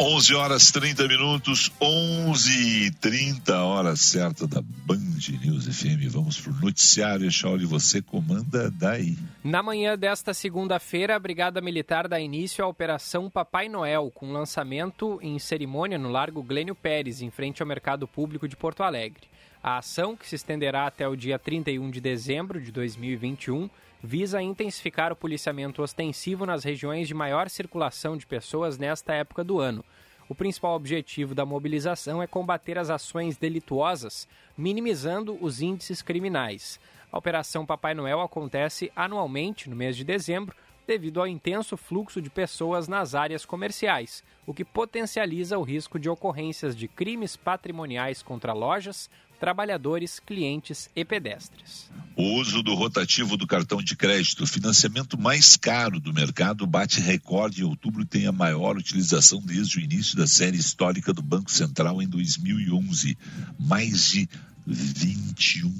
[0.00, 4.98] 11 horas 30 minutos, 11 e 30 hora certa da Band
[5.44, 6.10] News FM.
[6.10, 7.30] Vamos para o noticiário.
[7.30, 9.16] Shaoli, você comanda daí.
[9.44, 15.20] Na manhã desta segunda-feira, a Brigada Militar dá início à Operação Papai Noel, com lançamento
[15.22, 19.32] em cerimônia no Largo Glênio Pérez, em frente ao Mercado Público de Porto Alegre.
[19.66, 23.70] A ação, que se estenderá até o dia 31 de dezembro de 2021,
[24.02, 29.58] visa intensificar o policiamento ostensivo nas regiões de maior circulação de pessoas nesta época do
[29.60, 29.82] ano.
[30.28, 36.78] O principal objetivo da mobilização é combater as ações delituosas, minimizando os índices criminais.
[37.10, 40.54] A Operação Papai Noel acontece anualmente no mês de dezembro
[40.86, 46.10] devido ao intenso fluxo de pessoas nas áreas comerciais, o que potencializa o risco de
[46.10, 51.90] ocorrências de crimes patrimoniais contra lojas, trabalhadores, clientes e pedestres.
[52.16, 57.62] O uso do rotativo do cartão de crédito, financiamento mais caro do mercado, bate recorde
[57.62, 61.50] em outubro e tem a maior utilização desde o início da série histórica do Banco
[61.50, 63.18] Central em 2011.
[63.58, 64.28] Mais de
[64.66, 65.70] 21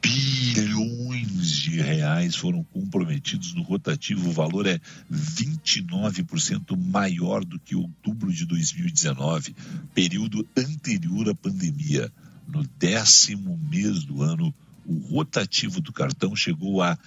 [0.00, 4.30] bilhões de reais foram comprometidos no rotativo.
[4.30, 4.80] O valor é
[5.12, 9.54] 29% maior do que outubro de 2019,
[9.94, 12.10] período anterior à pandemia.
[12.52, 14.52] No décimo mês do ano,
[14.84, 16.98] o rotativo do cartão chegou a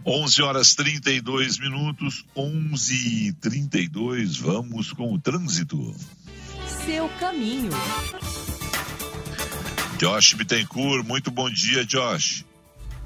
[0.06, 5.96] 11 horas 32 minutos, 11 e 32, vamos com o trânsito.
[6.86, 7.70] Seu caminho.
[10.00, 12.46] Josh Bittencourt, muito bom dia, Josh.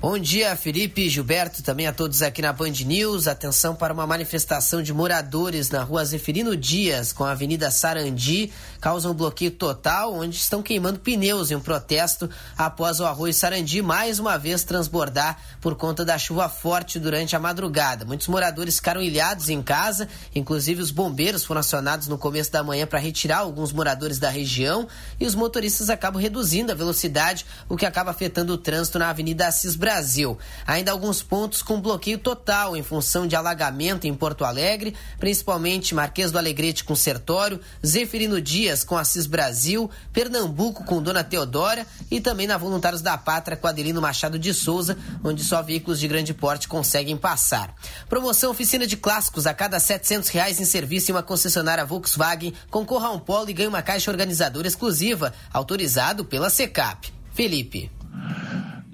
[0.04, 3.26] Bom dia, Felipe, Gilberto, também a todos aqui na Band News.
[3.26, 9.10] Atenção para uma manifestação de moradores na rua Zeferino Dias, com a Avenida Sarandi, causa
[9.10, 14.20] um bloqueio total, onde estão queimando pneus em um protesto após o arroio Sarandi mais
[14.20, 18.04] uma vez transbordar por conta da chuva forte durante a madrugada.
[18.04, 22.86] Muitos moradores ficaram ilhados em casa, inclusive os bombeiros foram acionados no começo da manhã
[22.86, 24.86] para retirar alguns moradores da região
[25.18, 29.48] e os motoristas acabam reduzindo a velocidade, o que acaba afetando o trânsito na Avenida
[29.48, 29.93] Assis Brasil.
[29.94, 30.40] Brasil.
[30.66, 36.32] Ainda alguns pontos com bloqueio total em função de alagamento em Porto Alegre, principalmente Marquês
[36.32, 42.48] do Alegrete com Sertório, Zeferino Dias com Assis Brasil, Pernambuco com Dona Teodora e também
[42.48, 46.68] na Voluntários da Pátria com Adelino Machado de Souza, onde só veículos de grande porte
[46.68, 47.76] conseguem passar.
[48.10, 53.10] Promoção oficina de clássicos a cada 700 reais em serviço em uma concessionária Volkswagen, concorra
[53.10, 57.14] a um polo e ganhe uma caixa organizadora exclusiva, autorizado pela SECAP.
[57.32, 57.92] Felipe.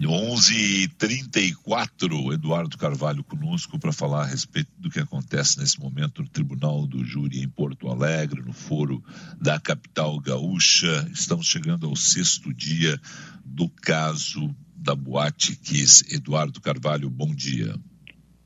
[0.08, 6.88] 11h34, Eduardo Carvalho conosco para falar a respeito do que acontece nesse momento no Tribunal
[6.88, 9.04] do Júri em Porto Alegre, no foro
[9.42, 11.10] da capital gaúcha.
[11.12, 12.98] Estamos chegando ao sexto dia
[13.44, 16.06] do caso da Boate Kiss.
[16.14, 17.76] Eduardo Carvalho, bom dia.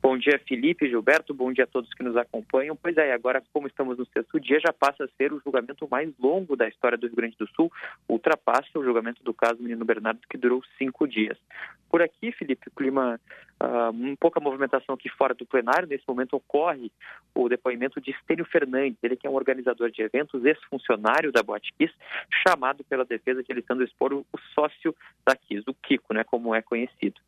[0.03, 2.75] Bom dia, Felipe, Gilberto, bom dia a todos que nos acompanham.
[2.75, 6.11] Pois é, agora, como estamos no sexto dia, já passa a ser o julgamento mais
[6.19, 7.71] longo da história do Rio Grande do Sul,
[8.05, 11.37] ultrapassa o julgamento do caso Menino Bernardo, que durou cinco dias.
[11.89, 13.17] Por aqui, Felipe, o clima
[13.61, 15.87] uh, um pouca movimentação aqui fora do plenário.
[15.87, 16.91] Nesse momento ocorre
[17.33, 21.73] o depoimento de Estênio Fernandes, ele que é um organizador de eventos, ex-funcionário da Boate
[21.77, 21.93] Kiss,
[22.45, 26.53] chamado pela defesa de Alessandro expor o, o sócio da Kiss, o Kiko, né, como
[26.53, 27.19] é conhecido.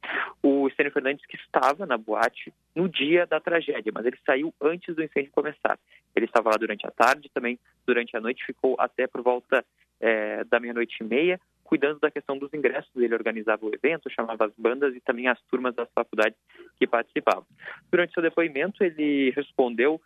[0.41, 4.95] O Estênio Fernandes que estava na boate no dia da tragédia, mas ele saiu antes
[4.95, 5.79] do incêndio começar.
[6.15, 9.65] Ele estava lá durante a tarde, também durante a noite, ficou até por volta
[9.99, 12.95] é, da meia-noite e meia, cuidando da questão dos ingressos.
[12.95, 16.37] Ele organizava o evento, chamava as bandas e também as turmas das faculdades
[16.79, 17.45] que participavam.
[17.91, 19.99] Durante seu depoimento, ele respondeu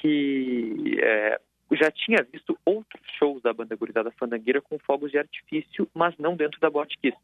[0.00, 1.40] que é,
[1.72, 6.34] já tinha visto outros shows da banda gurizada Fandangueira com fogos de artifício, mas não
[6.34, 7.14] dentro da Boate.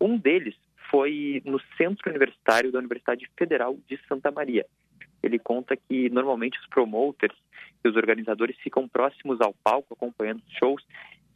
[0.00, 0.54] Um deles
[0.90, 4.66] foi no Centro Universitário da Universidade Federal de Santa Maria.
[5.22, 7.36] Ele conta que normalmente os promoters
[7.84, 10.82] e os organizadores ficam próximos ao palco acompanhando os shows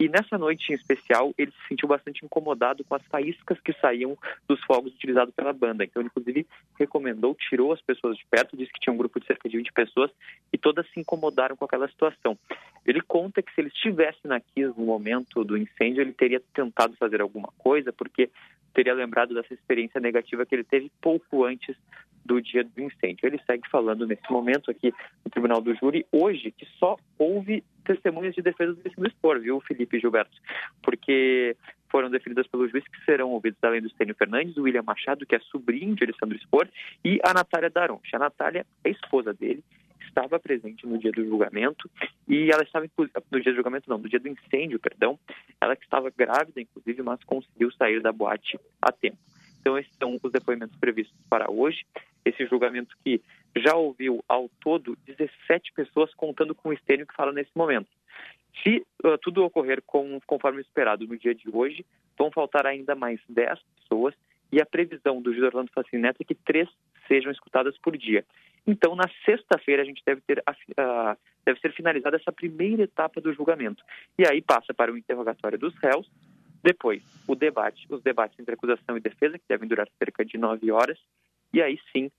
[0.03, 4.18] e nessa noite em especial, ele se sentiu bastante incomodado com as faíscas que saíam
[4.48, 5.84] dos fogos utilizados pela banda.
[5.84, 6.44] Então, ele, inclusive,
[6.76, 9.72] recomendou, tirou as pessoas de perto, disse que tinha um grupo de cerca de 20
[9.72, 10.11] pessoas
[10.53, 12.36] e todas se incomodaram com aquela situação.
[12.84, 16.96] Ele conta que se ele estivesse na Kiss no momento do incêndio, ele teria tentado
[16.96, 18.28] fazer alguma coisa, porque
[18.74, 21.76] teria lembrado dessa experiência negativa que ele teve pouco antes
[22.25, 23.27] do dia do incêndio.
[23.27, 24.93] Ele segue falando nesse momento aqui
[25.25, 29.99] no Tribunal do Júri, hoje, que só houve testemunhas de defesa do Expor, viu, Felipe
[29.99, 30.37] Gilberto?
[30.83, 31.57] Porque
[31.91, 35.35] foram definidas pelo juiz que serão ouvidos além do Estênio Fernandes, o William Machado, que
[35.35, 36.68] é sobrinho de Alessandro Spor,
[37.05, 38.16] e a Natália Daronche.
[38.16, 39.62] A Natália é esposa dele,
[40.12, 41.91] estava presente no dia do julgamento
[42.29, 42.87] e ela estava
[43.31, 45.18] no dia do julgamento não, no dia do incêndio, perdão,
[45.61, 49.18] ela que estava grávida inclusive, mas conseguiu sair da boate a tempo.
[49.61, 51.85] Então esses são os depoimentos previstos para hoje.
[52.25, 53.20] Esse julgamento que
[53.57, 57.89] já ouviu ao todo 17 pessoas contando com o Estênio que fala nesse momento.
[58.62, 61.85] Se uh, tudo ocorrer com, conforme esperado no dia de hoje,
[62.18, 64.14] vão faltar ainda mais 10 pessoas
[64.53, 66.68] e a previsão do juiz Orlando Facineto é que três
[67.09, 68.25] sejam escutadas por dia.
[68.66, 73.33] Então, na sexta-feira, a gente deve, ter, uh, deve ser finalizada essa primeira etapa do
[73.33, 73.83] julgamento.
[74.18, 76.09] E aí passa para o interrogatório dos réus,
[76.62, 80.70] depois o debate, os debates entre acusação e defesa, que devem durar cerca de nove
[80.70, 80.99] horas,
[81.53, 82.11] e aí sim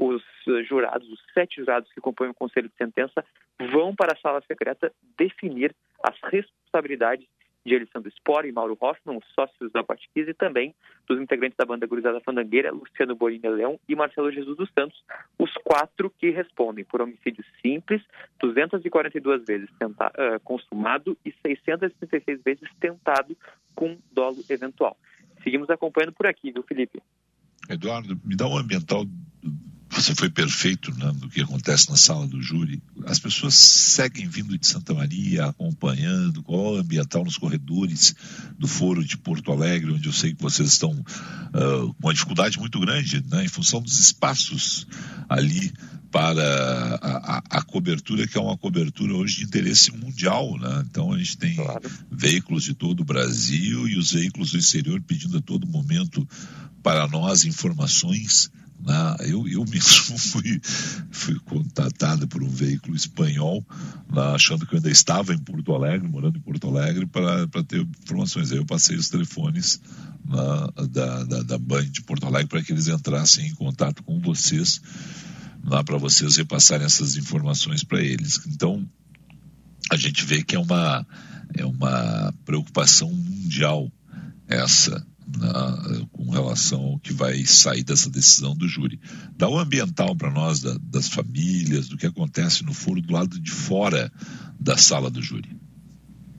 [0.00, 0.22] os
[0.68, 3.24] jurados, os sete jurados que compõem o conselho de sentença,
[3.72, 7.26] vão para a sala secreta definir as responsabilidades
[7.66, 10.74] de Elisandro Spor e Mauro Hoffman, os sócios da Botkiss, e também
[11.06, 15.04] dos integrantes da banda Gurizada Fandangueira, Luciano Bolinha Leão e Marcelo Jesus dos Santos,
[15.38, 18.02] os quatro que respondem por homicídio simples,
[18.40, 23.36] 242 vezes tenta, uh, consumado e 636 vezes tentado
[23.74, 24.96] com dolo eventual.
[25.42, 27.02] Seguimos acompanhando por aqui, viu, Felipe?
[27.68, 29.06] Eduardo, me dá um ambiental
[29.90, 32.82] você foi perfeito né, no que acontece na sala do júri.
[33.06, 38.14] As pessoas seguem vindo de Santa Maria, acompanhando qual é o ambiental nos corredores
[38.58, 42.58] do Foro de Porto Alegre, onde eu sei que vocês estão uh, com uma dificuldade
[42.58, 44.86] muito grande, né, em função dos espaços
[45.28, 45.72] ali
[46.10, 46.42] para
[47.02, 50.58] a, a, a, cobertura, que é uma cobertura hoje de interesse mundial.
[50.58, 50.84] Né?
[50.90, 51.82] Então a gente tem claro.
[52.10, 56.26] veículos de todo o Brasil e os veículos do exterior pedindo a todo momento
[56.82, 58.50] para nós informações
[58.80, 59.16] né?
[59.20, 60.60] Eu, eu mesmo fui,
[61.10, 63.64] fui contatado por um veículo espanhol,
[64.10, 67.86] lá, achando que eu ainda estava em Porto Alegre, morando em Porto Alegre, para ter
[68.04, 68.52] informações.
[68.52, 69.80] Aí eu passei os telefones
[70.24, 74.20] na, da, da, da Band de Porto Alegre para que eles entrassem em contato com
[74.20, 74.80] vocês,
[75.68, 78.40] lá para vocês repassarem essas informações para eles.
[78.46, 78.88] Então,
[79.90, 81.06] a gente vê que é uma,
[81.54, 83.90] é uma preocupação mundial
[84.48, 85.06] essa
[85.36, 88.98] na, com relação ao que vai sair dessa decisão do júri.
[89.36, 93.38] Dá o ambiental para nós da, das famílias, do que acontece no foro do lado
[93.38, 94.10] de fora
[94.58, 95.50] da sala do júri.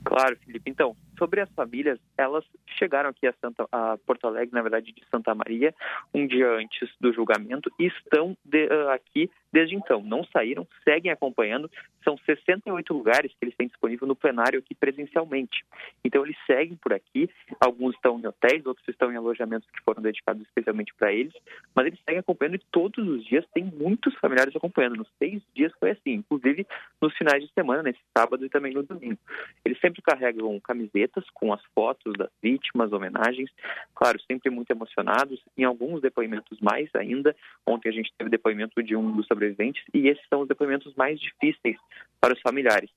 [0.04, 0.72] Claro, Felipe.
[0.72, 2.44] Então, sobre as famílias, elas
[2.80, 5.76] chegaram aqui a, Santa, a Porto Alegre, na verdade, de Santa Maria,
[6.14, 10.02] um dia antes do julgamento e estão de, uh, aqui desde então.
[10.02, 11.70] Não saíram, seguem acompanhando.
[12.04, 15.66] São 68 lugares que eles têm disponível no plenário aqui presencialmente.
[16.04, 17.30] Então, eles seguem por aqui.
[17.60, 21.34] Alguns estão em hotéis, outros estão em alojamentos que foram dedicados especialmente para eles.
[21.76, 24.96] Mas eles seguem acompanhando e todos os dias tem muitos familiares acompanhando.
[24.96, 26.66] Nos seis dias foi assim, inclusive
[27.02, 29.20] nos finais de semana, nesse sábado e também no domingo.
[29.66, 33.50] Eles sempre carregam camisetas com as fotos das vítimas, homenagens.
[33.96, 35.42] Claro, sempre muito emocionados.
[35.58, 37.36] Em alguns depoimentos mais ainda.
[37.66, 41.20] Ontem a gente teve depoimento de um dos sobreviventes e esses são os depoimentos mais
[41.20, 41.78] difíceis
[42.20, 42.90] para os familiares.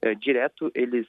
[0.00, 1.06] É, direto eles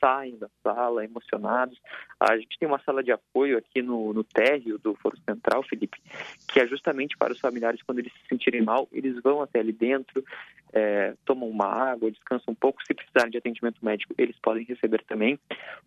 [0.00, 1.80] saem da sala emocionados.
[2.18, 6.00] A gente tem uma sala de apoio aqui no, no térreo do Foro Central, Felipe,
[6.48, 9.72] que é justamente para os familiares, quando eles se sentirem mal, eles vão até ali
[9.72, 10.24] dentro,
[10.72, 12.84] é, tomam uma água, descansam um pouco.
[12.84, 15.38] Se precisarem de atendimento médico, eles podem receber também.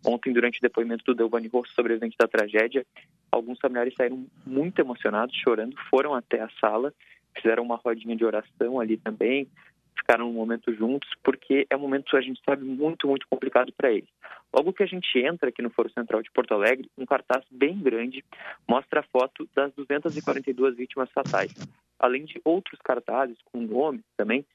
[0.05, 2.85] Ontem, durante o depoimento do Delvani Rosso, sobrevivente da tragédia,
[3.29, 6.93] alguns familiares saíram muito emocionados, chorando, foram até a sala,
[7.35, 9.49] fizeram uma rodinha de oração ali também,
[9.97, 13.91] ficaram um momento juntos, porque é um momento, a gente sabe, muito, muito complicado para
[13.91, 14.09] eles.
[14.53, 17.77] Logo que a gente entra aqui no Foro Central de Porto Alegre, um cartaz bem
[17.79, 18.23] grande
[18.67, 21.53] mostra a foto das 242 vítimas fatais,
[21.99, 24.45] além de outros cartazes com nomes também.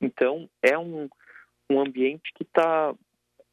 [0.00, 1.08] Então, é um,
[1.70, 2.94] um ambiente que está,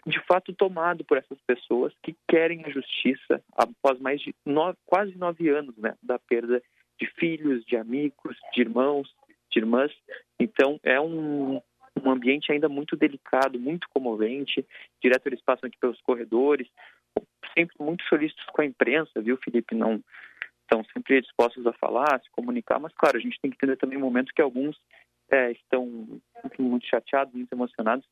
[0.05, 5.15] de fato, tomado por essas pessoas que querem a justiça após mais de nove, quase
[5.15, 6.61] nove anos né, da perda
[6.99, 9.13] de filhos, de amigos, de irmãos,
[9.53, 9.91] de irmãs.
[10.39, 11.61] Então, é um,
[12.03, 14.65] um ambiente ainda muito delicado, muito comovente.
[15.01, 16.67] Direto eles passam aqui pelos corredores,
[17.57, 19.75] sempre muito solícitos com a imprensa, viu, Felipe?
[19.75, 20.01] Não
[20.63, 23.77] estão sempre dispostos a falar, a se comunicar, mas claro, a gente tem que entender
[23.77, 24.79] também o momento que alguns
[25.29, 25.85] é, estão
[26.45, 28.05] enfim, muito chateados, muito emocionados,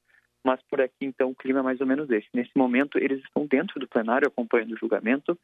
[0.43, 2.27] mas por aqui então o clima é mais ou menos esse.
[2.33, 5.37] Nesse momento eles estão dentro do plenário acompanhando o julgamento.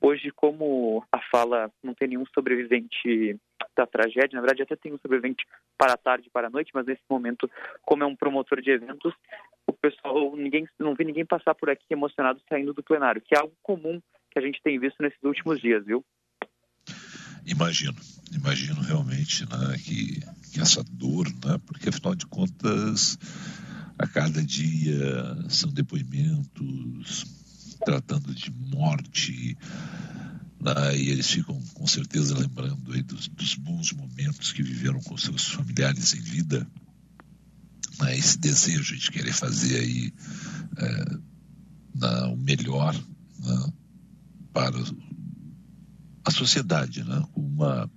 [0.00, 3.38] Hoje, como a fala não tem nenhum sobrevivente
[3.76, 5.44] da tragédia, na verdade até tem um sobrevivente
[5.76, 7.50] para a tarde e para a noite, mas nesse momento,
[7.82, 9.12] como é um promotor de eventos,
[9.66, 13.38] o pessoal, ninguém, não vi ninguém passar por aqui emocionado saindo do plenário, que é
[13.38, 16.04] algo comum que a gente tem visto nesses últimos dias, viu?
[17.46, 17.96] Imagino,
[18.34, 20.20] imagino realmente né, que,
[20.52, 23.18] que essa dor, né, porque afinal de contas,
[23.98, 27.37] a cada dia são depoimentos,
[27.88, 29.56] tratando de morte.
[30.60, 30.98] Né?
[30.98, 35.46] E eles ficam com certeza lembrando aí dos, dos bons momentos que viveram com seus
[35.48, 36.66] familiares em vida.
[37.98, 38.18] Né?
[38.18, 40.12] Esse desejo de querer fazer aí
[40.76, 41.18] é,
[41.94, 42.94] na, o melhor
[43.38, 43.72] né?
[44.52, 44.78] para
[46.24, 47.24] a sociedade, né?
[47.34, 47.90] uma,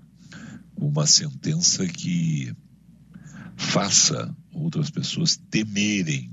[0.78, 2.56] uma sentença que
[3.58, 6.32] faça outras pessoas temerem,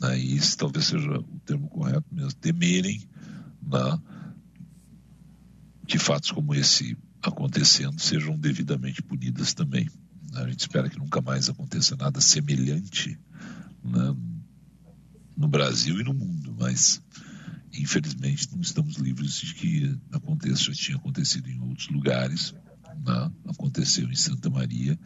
[0.00, 0.18] né?
[0.18, 3.02] e isso talvez seja o termo correto mesmo, temerem
[3.62, 3.98] né?
[5.86, 9.88] que fatos como esse acontecendo sejam devidamente punidas também.
[10.34, 13.18] A gente espera que nunca mais aconteça nada semelhante
[13.82, 14.14] né?
[15.36, 17.02] no Brasil e no mundo, mas
[17.72, 22.54] infelizmente não estamos livres de que aconteça, já tinha acontecido em outros lugares,
[23.04, 23.32] né?
[23.46, 24.98] aconteceu em Santa Maria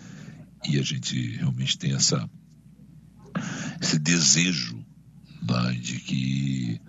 [0.66, 2.28] e a gente realmente tem essa
[3.80, 4.79] esse desejo né,
[5.80, 6.80] de que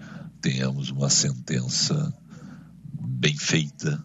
[0.42, 2.14] tenhamos uma sentença
[2.94, 4.04] bem feita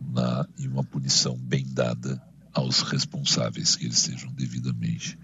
[0.00, 2.20] né, e uma punição bem dada
[2.52, 5.18] aos responsáveis, que eles sejam devidamente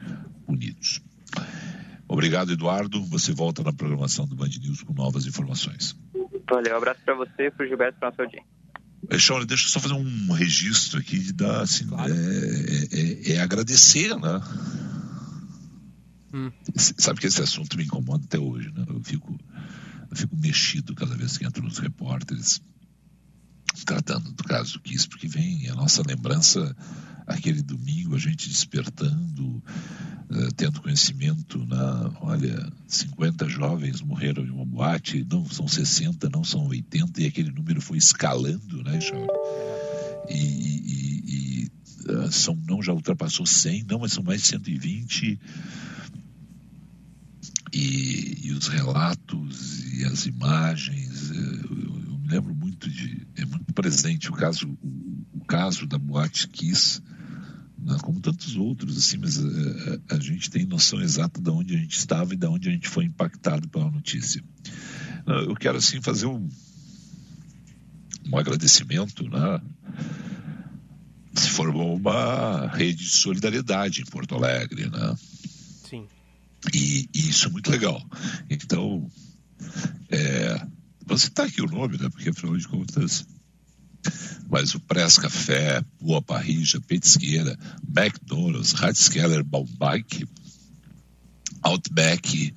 [0.46, 1.02] punidos.
[2.06, 3.04] Obrigado, Eduardo.
[3.06, 5.96] Você volta na programação do Band News com novas informações.
[6.48, 8.54] Valeu, um abraço para você, para o Gilberto, para audiência.
[9.18, 12.12] Shawnee, deixa eu só fazer um registro aqui de dar, assim, claro.
[12.12, 14.40] é, é, é, agradecer, né?
[16.34, 16.50] Hum.
[16.76, 18.84] Sabe que esse assunto me incomoda até hoje, né?
[18.88, 19.38] Eu fico,
[20.10, 22.60] eu fico mexido cada vez que entram os repórteres
[23.86, 26.74] tratando do caso Kiss, porque vem a nossa lembrança
[27.26, 29.62] aquele domingo, a gente despertando,
[30.30, 36.42] uh, tendo conhecimento, na, olha, 50 jovens morreram em uma boate, não são 60, não
[36.44, 39.26] são 80, e aquele número foi escalando, né, Jorge?
[40.28, 41.70] E, e, e
[42.10, 45.38] uh, são, não já ultrapassou 100, não, mas são mais de 120.
[47.74, 53.26] E, e os relatos e as imagens, uh, eu, eu, me lembro muito de.
[53.36, 57.02] É muito presente o caso, o, o caso da Boate Kiss,
[57.76, 61.50] né, como tantos outros, assim, mas a, eh, a, a, gente tem noção exata de
[61.50, 64.40] onde a gente estava e de onde a gente foi impactado pela notícia.
[65.26, 66.48] Eu quero, assim, fazer um,
[68.30, 69.60] um agradecimento, né?
[71.34, 75.14] Se formou uma rede de solidariedade em Porto Alegre, né?
[76.72, 78.02] E, e isso é muito legal.
[78.48, 79.10] Então,
[80.10, 80.66] é,
[81.06, 82.08] você está aqui o nome, né?
[82.08, 83.26] Porque afinal de contas
[84.48, 87.58] mas o Press Café, Boa Parrija, Petisqueira,
[87.88, 90.28] McDonald's, Ratskeller, Baumbike,
[91.62, 92.54] Outback,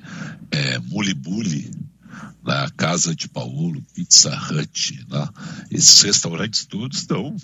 [0.51, 1.71] é, Mulibuli,
[2.43, 5.29] na Casa de Paulo, Pizza Hut, né?
[5.71, 7.35] esses restaurantes todos estão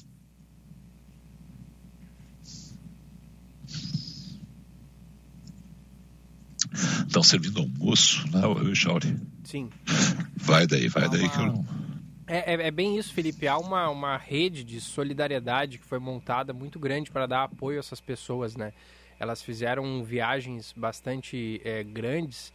[7.14, 8.42] estão servindo almoço, né,
[8.74, 9.16] Chauri?
[9.44, 9.70] Sim.
[10.36, 11.66] Vai daí, vai daí que eu não
[12.28, 13.48] é, é, é, bem isso, Felipe.
[13.48, 17.80] Há uma, uma rede de solidariedade que foi montada muito grande para dar apoio a
[17.80, 18.74] essas pessoas, né?
[19.20, 22.52] Elas fizeram viagens bastante é, grandes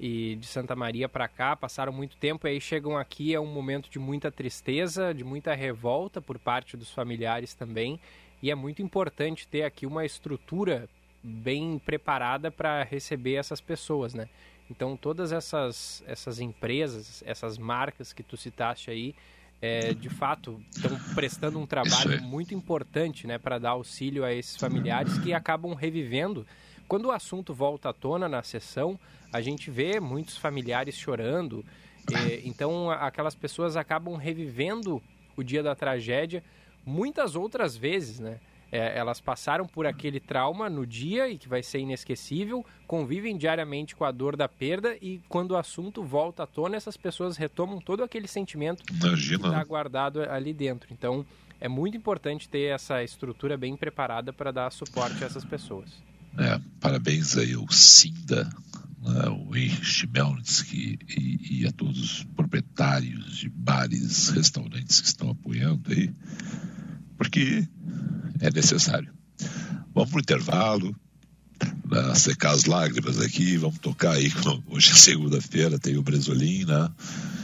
[0.00, 3.52] e de Santa Maria para cá, passaram muito tempo e aí chegam aqui, é um
[3.52, 8.00] momento de muita tristeza, de muita revolta por parte dos familiares também.
[8.40, 10.88] E é muito importante ter aqui uma estrutura
[11.22, 14.28] bem preparada para receber essas pessoas, né?
[14.70, 19.14] Então, todas essas, essas empresas, essas marcas que tu citaste aí,
[19.60, 24.56] é, de fato, estão prestando um trabalho muito importante né, para dar auxílio a esses
[24.56, 26.46] familiares que acabam revivendo.
[26.86, 28.98] Quando o assunto volta à tona na sessão,
[29.32, 31.64] a gente vê muitos familiares chorando.
[32.10, 35.02] E, então, aquelas pessoas acabam revivendo
[35.36, 36.42] o dia da tragédia
[36.84, 38.38] muitas outras vezes, né?
[38.70, 43.96] É, elas passaram por aquele trauma no dia e que vai ser inesquecível, convivem diariamente
[43.96, 47.80] com a dor da perda e quando o assunto volta à tona, essas pessoas retomam
[47.80, 49.38] todo aquele sentimento Imagina.
[49.38, 50.92] que está guardado ali dentro.
[50.92, 51.24] Então,
[51.60, 55.90] é muito importante ter essa estrutura bem preparada para dar suporte a essas pessoas.
[56.38, 58.48] É, parabéns aí ao Cinda,
[59.02, 65.30] né, o Henrich Melnitsky e, e a todos os proprietários de bares, restaurantes que estão
[65.30, 66.12] apoiando aí,
[67.18, 67.68] porque
[68.40, 69.12] é necessário.
[69.92, 70.96] Vamos para o intervalo,
[71.90, 74.32] né, secar as lágrimas aqui, vamos tocar aí.
[74.68, 76.90] Hoje é segunda-feira, tem o Bresolim, né?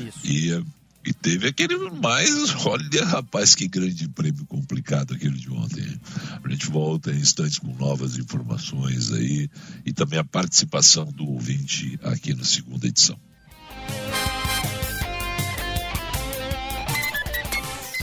[0.01, 0.19] Isso.
[0.25, 0.65] E,
[1.05, 6.01] e teve aquele mais, olha, rapaz, que grande prêmio complicado aquele de ontem.
[6.43, 9.51] A gente volta em instantes com novas informações aí
[9.85, 13.19] e também a participação do ouvinte aqui na segunda edição.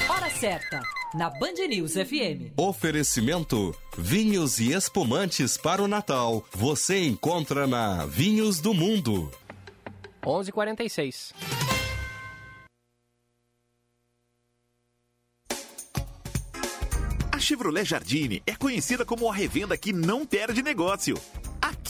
[0.09, 2.53] Hora certa na Band News FM.
[2.57, 6.45] Oferecimento: vinhos e espumantes para o Natal.
[6.51, 9.31] Você encontra na Vinhos do Mundo.
[10.23, 11.33] 11:46.
[17.31, 21.17] A Chevrolet Jardine é conhecida como a revenda que não perde negócio.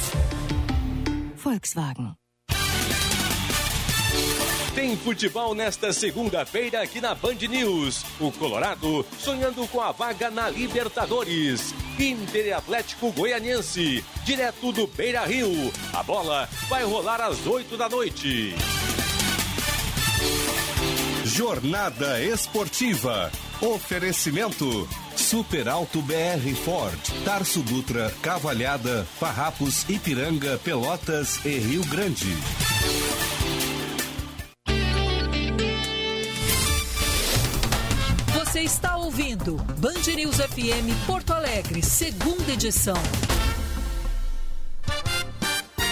[1.43, 2.18] Volkswagen.
[4.75, 8.05] Tem futebol nesta segunda-feira aqui na Band News.
[8.19, 11.73] O Colorado sonhando com a vaga na Libertadores.
[11.97, 15.49] Inter Atlético Goianiense, direto do Beira Rio.
[15.91, 18.55] A bola vai rolar às 8 da noite.
[21.25, 23.31] Jornada Esportiva.
[23.61, 24.87] Oferecimento.
[25.15, 32.37] Super Alto BR Ford, Tarso Dutra, Cavalhada, Farrapos, Ipiranga, Pelotas e Rio Grande.
[38.59, 42.97] Você está ouvindo Band News FM Porto Alegre, segunda edição.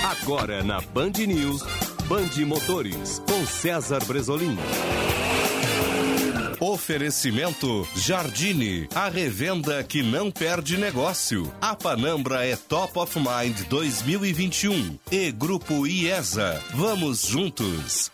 [0.04, 1.64] Agora na Band News,
[2.10, 4.58] Band Motores, com César Bresolim.
[6.60, 11.50] Oferecimento Jardine, a revenda que não perde negócio.
[11.62, 16.62] A Panambra é Top of Mind 2021 e Grupo IESA.
[16.74, 18.12] Vamos juntos.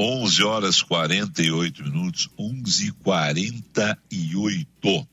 [0.00, 5.06] 11 horas 48 minutos, 11 e 48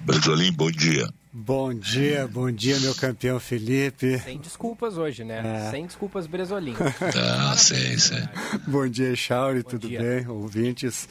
[0.00, 1.06] Brasolim, bom dia.
[1.30, 4.18] Bom dia, bom dia, meu campeão Felipe.
[4.20, 5.66] Sem desculpas hoje, né?
[5.66, 5.70] É.
[5.70, 6.74] Sem desculpas, Bresolim.
[6.80, 8.26] ah, sim, sim.
[8.66, 10.00] bom dia, Chauri, tudo dia.
[10.00, 10.26] bem?
[10.28, 11.06] Ouvintes.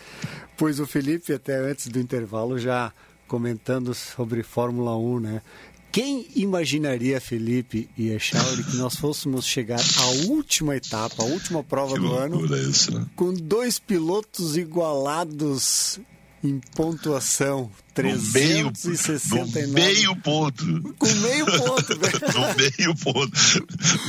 [0.58, 2.92] Pois o Felipe, até antes do intervalo, já
[3.28, 5.44] comentando sobre Fórmula 1, né?
[5.94, 11.94] Quem imaginaria, Felipe e Echauri, que nós fôssemos chegar à última etapa, à última prova
[11.94, 13.06] que do ano, isso, né?
[13.16, 13.80] com dois
[14.58, 16.00] igualados
[16.44, 17.70] em pontuação.
[17.94, 19.68] 369.
[19.68, 20.96] No meio ponto.
[20.98, 22.20] Com meio ponto, velho.
[22.34, 23.32] no meio ponto.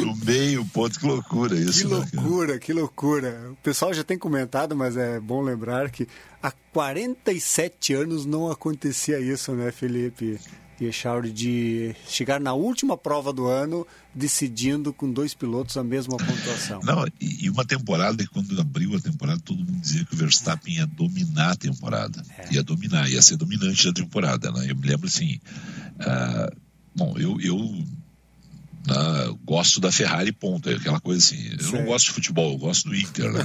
[0.01, 0.99] No meio ponto.
[0.99, 1.80] Que loucura isso.
[1.82, 3.51] Que loucura, né, que loucura.
[3.53, 6.09] O pessoal já tem comentado, mas é bom lembrar que
[6.43, 10.41] há 47 anos não acontecia isso, né, Felipe?
[10.80, 16.16] E Echauri de chegar na última prova do ano decidindo com dois pilotos a mesma
[16.16, 16.80] pontuação.
[16.82, 20.74] Não, e, uma temporada que quando abriu a temporada todo mundo dizia que o Verstappen
[20.74, 22.54] ia dominar a temporada, é.
[22.54, 24.66] ia dominar, ia ser dominante da temporada, né?
[24.70, 25.40] Eu me lembro assim,
[26.00, 26.56] uh,
[26.94, 27.84] bom, eu, eu
[28.87, 30.68] né, gosto da Ferrari, ponto.
[30.68, 31.57] É aquela coisa assim.
[31.59, 33.43] Eu não gosto de futebol, eu gosto do Inter, né?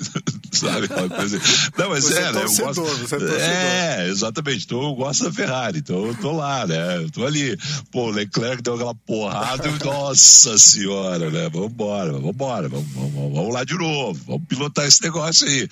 [0.52, 0.84] Sabe?
[0.84, 1.40] Aquela coisa.
[1.78, 3.08] Não, mas você é, é torcedor, eu gosto.
[3.08, 4.64] Você é, é, exatamente.
[4.64, 6.98] Então eu gosto da Ferrari, então eu tô lá, né?
[6.98, 7.56] Eu tô ali.
[7.90, 11.48] Pô, o Leclerc deu aquela porrada e, nossa senhora, né?
[11.48, 15.68] Vambora, vambora, vamos, vamos, vamos lá de novo, vamos pilotar esse negócio aí.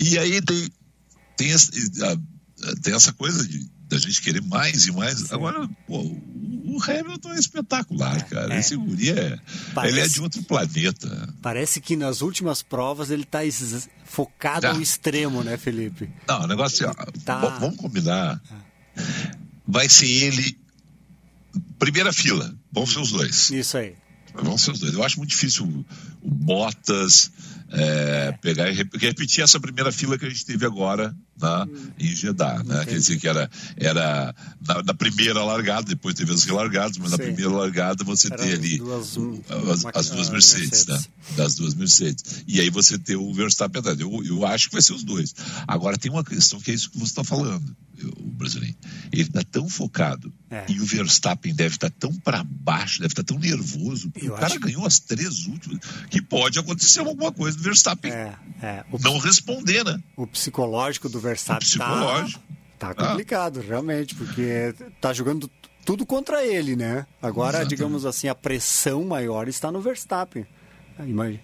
[0.00, 0.68] E aí tem,
[1.36, 1.54] tem,
[2.82, 5.20] tem essa coisa de da gente querer mais e mais.
[5.20, 5.34] Sim.
[5.34, 8.54] Agora, pô, o Hamilton é espetacular, cara.
[8.54, 8.58] É.
[8.58, 9.38] Esse guri é.
[9.74, 11.34] Parece, ele é de outro planeta.
[11.40, 13.40] Parece que nas últimas provas ele está
[14.04, 14.70] focado tá.
[14.70, 16.10] ao extremo, né, Felipe?
[16.26, 17.58] Não, o negócio assim, ó, tá.
[17.58, 18.40] vamos combinar.
[19.66, 20.58] Vai ser ele.
[21.78, 22.54] Primeira fila.
[22.72, 23.50] Vão ser os dois.
[23.50, 23.94] Isso aí.
[24.34, 24.94] Vão ser os dois.
[24.94, 25.84] Eu acho muito difícil
[26.26, 27.30] o Bottas
[27.68, 31.90] é, pegar e repetir essa primeira fila que a gente teve agora na, hum.
[31.98, 32.84] em Jeddah, né?
[32.84, 34.34] Quer dizer que era, era
[34.66, 37.16] na, na, primeira largada, depois teve as relargadas, mas Sim.
[37.16, 39.16] na primeira largada você tem ali duas,
[39.68, 41.04] as, as, duas Mercedes, Mercedes, né?
[41.36, 42.44] Das duas Mercedes.
[42.46, 43.98] E aí você tem o Verstappen atrás.
[43.98, 45.34] Eu, eu acho que vai ser os dois.
[45.66, 47.76] Agora tem uma questão que é isso que você está falando,
[48.18, 48.76] o brasileiro.
[49.12, 50.64] Ele está tão focado é.
[50.68, 54.10] e o Verstappen deve estar tá tão para baixo, deve estar tá tão nervoso.
[54.22, 55.80] o cara ganhou as três últimas,
[56.16, 58.84] que pode acontecer alguma coisa do Verstappen é, é.
[59.00, 60.00] não responder, né?
[60.16, 62.26] O psicológico do Verstappen tá,
[62.78, 63.64] tá complicado, ah.
[63.66, 65.50] realmente, porque tá jogando
[65.84, 67.06] tudo contra ele, né?
[67.20, 67.68] Agora, Exatamente.
[67.76, 70.46] digamos assim, a pressão maior está no Verstappen.
[70.98, 71.40] Imagina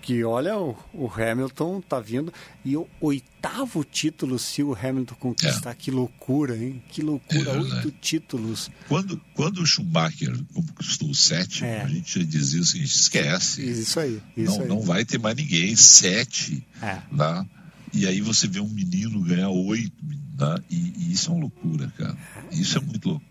[0.00, 2.32] porque olha, o, o Hamilton tá vindo
[2.64, 5.74] e o oitavo título se o Hamilton conquistar, é.
[5.74, 6.82] que loucura, hein?
[6.88, 8.70] Que loucura, é, oito títulos.
[8.88, 11.82] Quando, quando o Schumacher conquistou o sétimo, é.
[11.82, 13.62] a gente já dizia o seguinte, esquece.
[13.62, 14.68] Isso aí, isso não, aí.
[14.68, 16.98] não vai ter mais ninguém, sete, é.
[17.12, 17.46] né?
[17.92, 19.92] E aí você vê um menino ganhar oito,
[20.38, 20.56] né?
[20.70, 22.16] e, e isso é uma loucura, cara.
[22.50, 23.24] Isso é muito louco.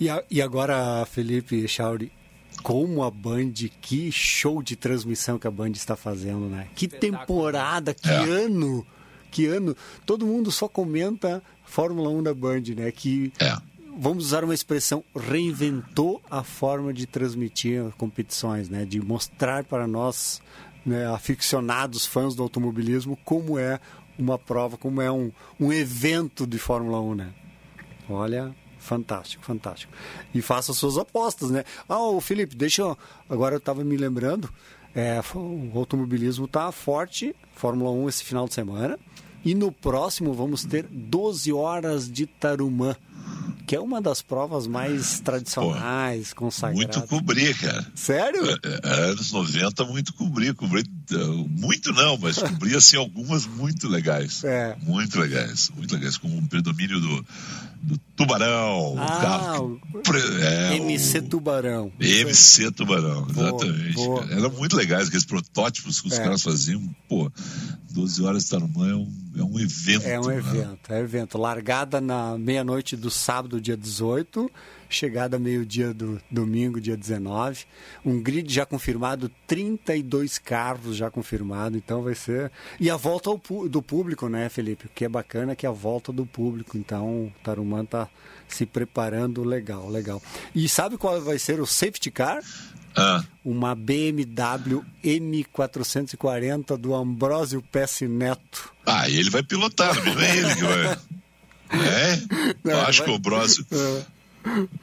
[0.00, 2.10] E, a, e agora, Felipe Chauri,
[2.62, 6.66] como a Band, que show de transmissão que a Band está fazendo, né?
[6.74, 8.16] Que temporada, que é.
[8.16, 8.86] ano,
[9.30, 9.76] que ano.
[10.04, 12.90] Todo mundo só comenta Fórmula 1 da Band, né?
[12.90, 13.56] Que é.
[13.98, 18.84] vamos usar uma expressão, reinventou a forma de transmitir competições, né?
[18.84, 20.40] De mostrar para nós,
[20.84, 23.80] né, aficionados, fãs do automobilismo, como é
[24.18, 25.30] uma prova, como é um,
[25.60, 27.32] um evento de Fórmula 1, né?
[28.08, 28.54] Olha,
[28.88, 29.92] Fantástico, fantástico.
[30.34, 31.62] E faça suas apostas, né?
[31.86, 32.96] Ah, o Felipe, deixa eu.
[33.28, 34.48] Agora eu estava me lembrando.
[34.94, 38.98] É, o automobilismo está forte, Fórmula 1 esse final de semana.
[39.44, 42.96] E no próximo vamos ter 12 horas de Tarumã
[43.66, 46.96] que é uma das provas mais tradicionais, Pô, consagradas.
[46.96, 47.86] Muito cobrir, cara.
[47.94, 48.42] Sério?
[48.48, 50.54] É, é, anos 90, muito cobrir.
[50.54, 54.42] cobrir muito não, mas cobri assim, algumas muito legais.
[54.44, 54.76] É.
[54.82, 57.26] Muito legais, muito legais, com o predomínio do,
[57.82, 58.96] do Tubarão.
[58.98, 59.80] Ah, carro,
[60.42, 61.92] é, MC o, Tubarão.
[62.00, 63.94] MC Tubarão, exatamente.
[63.94, 64.34] Boa, boa.
[64.34, 66.22] Eram muito legais aqueles protótipos que os é.
[66.22, 66.82] caras faziam.
[67.08, 67.30] Pô,
[67.90, 70.06] 12 horas de Tarumã é um, é um evento.
[70.06, 70.36] É um né?
[70.36, 71.38] evento, é um evento.
[71.38, 74.50] Largada na meia-noite do sábado, dia 18,
[74.88, 77.64] chegada meio-dia do domingo, dia 19.
[78.04, 82.50] Um grid já confirmado, 32 carros já confirmado, então vai ser.
[82.80, 84.86] E a volta ao, do público, né, Felipe?
[84.86, 86.76] O que é bacana é que é a volta do público.
[86.78, 88.08] Então o Tarumã está
[88.48, 90.22] se preparando legal, legal.
[90.54, 92.42] E sabe qual vai ser o safety car?
[92.96, 93.22] Ah.
[93.44, 98.72] Uma BMW M440 do Ambrósio Pesce Neto.
[98.84, 100.98] Ah, ele vai pilotar, não é ele que vai.
[101.70, 102.16] É?
[102.64, 103.10] Não, tu acha vai...
[103.12, 103.66] que o Brosio.
[103.70, 104.17] É.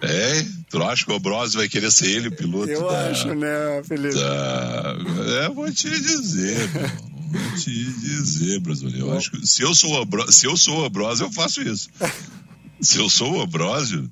[0.02, 0.46] é?
[0.70, 2.70] Tu acha que o Brosio vai querer ser ele o piloto?
[2.70, 3.10] Eu da...
[3.10, 4.16] acho, né, Felipe?
[4.16, 4.96] Da...
[5.44, 6.70] É, vou te dizer,
[7.36, 8.90] Vou te dizer, Brasil.
[8.92, 11.62] Eu acho que se eu sou o Brosio, se eu sou o Ambrosio, eu faço
[11.62, 11.90] isso.
[12.82, 14.12] Se eu sou o Ambrosio.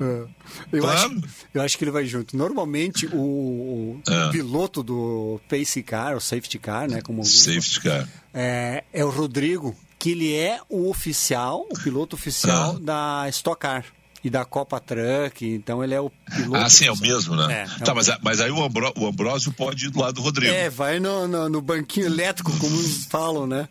[0.00, 0.26] É.
[0.72, 0.98] Eu, claro.
[0.98, 1.22] acho,
[1.54, 2.36] eu acho que ele vai junto.
[2.36, 4.30] Normalmente, o, o é.
[4.32, 7.00] piloto do Pace Car, o Safety Car, né?
[7.02, 8.08] Como safety Car.
[8.34, 12.80] É, é o Rodrigo, que ele é o oficial, o piloto oficial ah.
[12.80, 13.84] da Stock Car
[14.22, 16.56] e da Copa Truck, então ele é o piloto.
[16.56, 17.62] Ah, sim, é o mesmo, né?
[17.62, 20.22] É, tá, é mas, mas aí o, Ambro, o Ambrósio pode ir do lado do
[20.22, 20.52] Rodrigo.
[20.52, 23.66] É, vai no, no, no banquinho elétrico, como eles falam, né?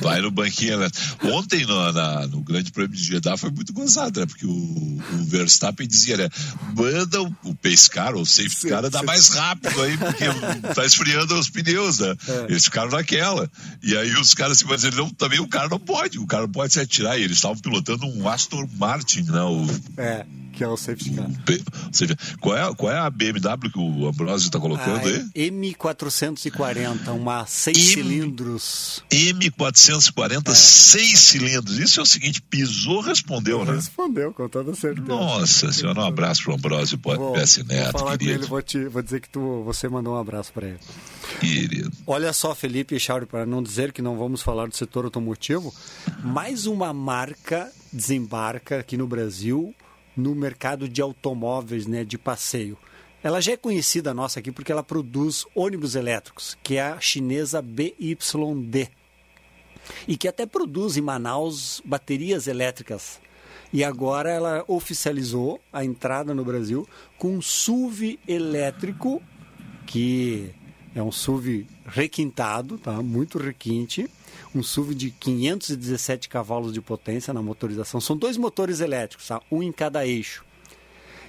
[0.00, 1.26] Vai no banquinho elétrico.
[1.28, 4.26] Ontem no, na, no Grande Prêmio de Jeddah foi muito gozado, né?
[4.26, 6.28] Porque o, o Verstappen dizia, né?
[6.76, 10.24] Manda o, o pace car, ou o safety car, dá mais rápido aí, porque
[10.74, 12.14] tá esfriando os pneus, né?
[12.28, 12.46] É.
[12.50, 13.50] Eles ficaram naquela.
[13.82, 16.42] E aí os caras, assim, mas ele não, também o cara não pode, o cara
[16.42, 17.18] não pode se atirar.
[17.18, 19.42] E eles estavam pilotando um Aston Martin, né?
[19.42, 21.26] O, é, que é o safety car.
[21.26, 25.50] Ou seja, qual é, qual é a BMW que o Ambrosio está colocando ah, aí?
[25.50, 27.86] M440, uma 6 M...
[27.86, 29.04] cilindros.
[29.10, 31.16] M440, 6 é.
[31.16, 31.78] cilindros.
[31.78, 33.74] Isso é o seguinte, pisou, respondeu, né?
[33.74, 35.06] Respondeu, com toda certeza.
[35.06, 38.38] Nossa senhora, um abraço para o Ambrosio PS Neto, vou falar querido.
[38.38, 40.80] Com ele, vou, te, vou dizer que tu, você mandou um abraço para ele.
[41.40, 41.90] Querido.
[42.06, 45.72] Olha só, Felipe e Chauri, para não dizer que não vamos falar do setor automotivo,
[46.22, 49.74] mais uma marca desembarca aqui no Brasil
[50.16, 52.76] no mercado de automóveis, né, de passeio.
[53.22, 57.62] Ela já é conhecida nossa aqui porque ela produz ônibus elétricos, que é a chinesa
[57.62, 58.88] BYD.
[60.06, 63.20] E que até produz em Manaus baterias elétricas.
[63.72, 66.86] E agora ela oficializou a entrada no Brasil
[67.16, 69.22] com um SUV elétrico,
[69.86, 70.54] que
[70.98, 73.00] é um SUV requintado, tá?
[73.02, 74.10] muito requinte,
[74.54, 78.00] um SUV de 517 cavalos de potência na motorização.
[78.00, 79.40] São dois motores elétricos, tá?
[79.50, 80.44] um em cada eixo.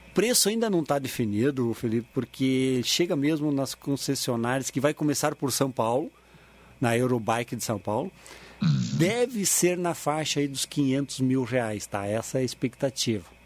[0.09, 5.35] O preço ainda não está definido, Felipe, porque chega mesmo nas concessionárias, que vai começar
[5.35, 6.11] por São Paulo,
[6.81, 8.11] na Eurobike de São Paulo.
[8.97, 12.05] Deve ser na faixa aí dos 500 mil reais, tá?
[12.05, 13.38] Essa é a expectativa.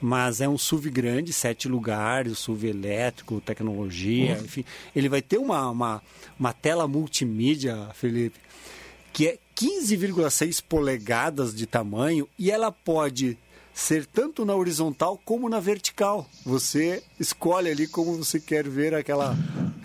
[0.00, 4.44] Mas é um SUV grande, sete lugares, SUV elétrico, tecnologia, uhum.
[4.44, 4.64] enfim.
[4.94, 6.02] Ele vai ter uma, uma,
[6.38, 8.38] uma tela multimídia, Felipe,
[9.12, 13.36] que é 15,6 polegadas de tamanho e ela pode
[13.74, 16.28] ser tanto na horizontal como na vertical.
[16.44, 19.36] Você escolhe ali como você quer ver aquela,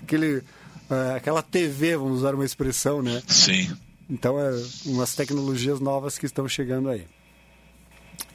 [0.01, 3.21] aquele, uh, aquela TV, vamos usar uma expressão, né?
[3.27, 3.71] Sim.
[4.09, 4.51] Então, é
[4.85, 7.07] umas tecnologias novas que estão chegando aí.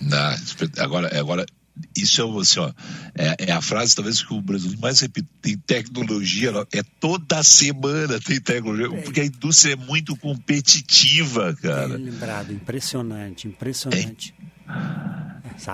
[0.01, 0.35] Não,
[0.79, 1.47] agora, agora
[1.97, 2.73] isso é assim, ó,
[3.15, 8.21] é, é, a frase talvez que o brasileiro mais repete, tem tecnologia, é toda semana
[8.21, 9.03] tem tecnologia, é.
[9.03, 11.97] porque a indústria é muito competitiva, cara.
[11.97, 14.35] Bem lembrado, impressionante, impressionante.
[14.39, 14.59] É.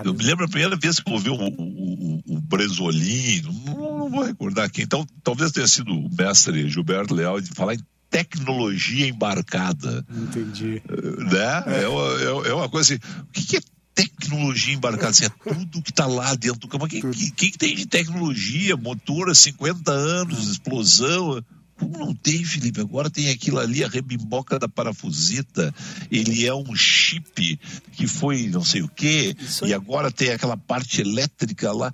[0.05, 3.99] Eu me lembro a primeira vez que eu ouvi o, o, o, o Bresolim, não,
[3.99, 7.81] não, vou recordar quem, então talvez tenha sido o mestre Gilberto Leal de falar em
[8.09, 10.07] tecnologia embarcada.
[10.09, 10.81] Entendi.
[10.89, 11.83] Né?
[11.83, 13.61] É, uma, é, é uma coisa assim, o que é
[13.95, 16.85] tecnologia embarcada, assim, é tudo que está lá dentro do campo.
[16.85, 18.77] O que, que, que, tem de tecnologia?
[18.77, 21.43] Motor há 50 anos, explosão.
[21.77, 22.81] Como não tem, Felipe?
[22.81, 25.75] Agora tem aquilo ali, a rebimboca da parafusita.
[26.11, 27.59] Ele é um chip
[27.93, 31.93] que foi não sei o quê, e agora tem aquela parte elétrica lá.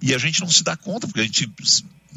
[0.00, 1.50] E a gente não se dá conta, porque a gente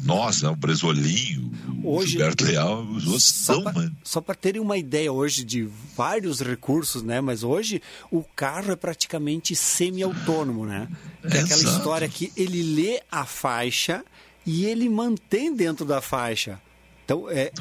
[0.00, 1.52] nós, né, o Bresolinho,
[1.84, 3.96] o Gilberto Leal, os outros são, mano.
[4.02, 7.20] Só para terem uma ideia hoje de vários recursos, né?
[7.20, 10.88] Mas hoje o carro é praticamente semi-autônomo, né?
[11.22, 14.04] É aquela história que ele lê a faixa
[14.46, 16.60] e ele mantém dentro da faixa.
[17.04, 17.52] Então, é,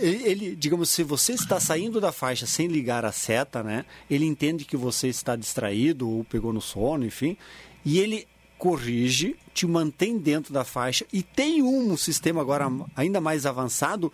[0.00, 3.84] ele, digamos, se você está saindo da faixa sem ligar a seta, né?
[4.08, 7.36] Ele entende que você está distraído ou pegou no sono, enfim,
[7.84, 8.26] e ele
[8.66, 14.12] corrige, te mantém dentro da faixa e tem um sistema agora ainda mais avançado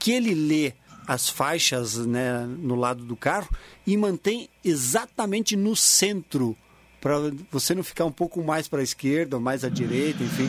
[0.00, 0.72] que ele lê
[1.06, 3.48] as faixas né, no lado do carro
[3.86, 6.56] e mantém exatamente no centro
[7.00, 7.14] para
[7.52, 10.48] você não ficar um pouco mais para a esquerda ou mais à direita, enfim.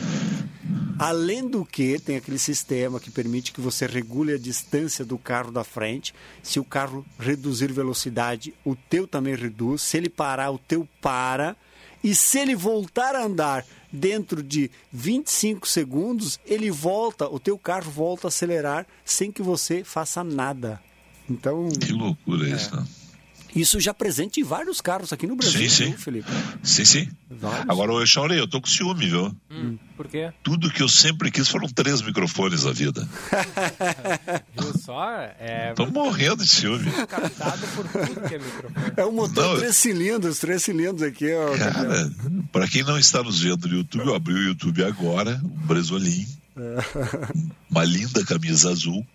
[0.97, 5.51] Além do que, tem aquele sistema que permite que você regule a distância do carro
[5.51, 6.15] da frente.
[6.41, 9.83] Se o carro reduzir velocidade, o teu também reduz.
[9.83, 11.55] Se ele parar, o teu para.
[12.05, 17.89] E se ele voltar a andar dentro de 25 segundos, ele volta, o teu carro
[17.89, 20.79] volta a acelerar sem que você faça nada.
[21.27, 22.51] Então, que loucura é.
[22.51, 22.85] isso, né?
[23.55, 25.85] Isso já presente em vários carros aqui no Brasil, sim, sim.
[25.91, 26.29] Viu, Felipe?
[26.61, 27.07] Sim, sim.
[27.29, 27.69] Vários.
[27.69, 29.33] Agora, eu chorei, eu tô com ciúme, viu?
[29.49, 30.33] Hum, por quê?
[30.43, 33.07] Tudo que eu sempre quis foram três microfones na vida.
[34.59, 35.09] Viu só?
[35.39, 35.73] É...
[35.75, 36.91] Tô morrendo de ciúme.
[37.07, 38.93] Captado por tudo que é microfone.
[38.97, 41.33] É um motor não, três cilindros, três cilindros aqui.
[41.33, 42.11] Ó, cara,
[42.51, 46.27] para quem não está nos vendo no YouTube, eu abri o YouTube agora, um Bresolim,
[46.57, 46.77] é.
[47.71, 49.05] uma linda camisa azul,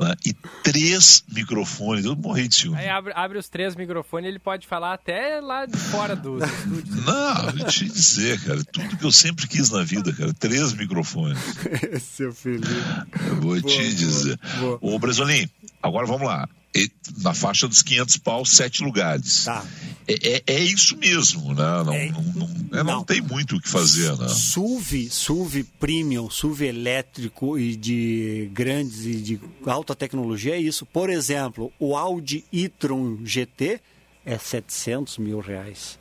[0.00, 0.14] né?
[0.24, 0.32] E
[0.62, 2.04] três microfones.
[2.04, 2.78] Eu morri de ciúme.
[2.78, 6.44] Aí abre, abre os três microfones ele pode falar até lá de fora do, do
[6.44, 6.94] estúdio.
[7.04, 8.64] Não, vou te dizer, cara.
[8.64, 10.32] Tudo que eu sempre quis na vida, cara.
[10.34, 11.38] Três microfones.
[12.02, 12.62] Seu filho.
[13.26, 14.38] Eu vou boa, te dizer.
[14.58, 14.94] Boa, boa.
[14.94, 15.48] Ô, Bresolim,
[15.82, 16.48] agora vamos lá
[17.18, 19.44] na faixa dos 500 pau, sete lugares.
[19.44, 19.64] Tá.
[20.08, 21.82] É, é, é, isso mesmo, né?
[21.84, 24.28] Não, é, não, não, é, não, tem muito o que fazer, né?
[24.28, 30.86] SUV, SUV premium, SUV elétrico e de grandes e de alta tecnologia é isso.
[30.86, 33.80] Por exemplo, o Audi e-tron GT
[34.24, 35.98] é 700 mil reais.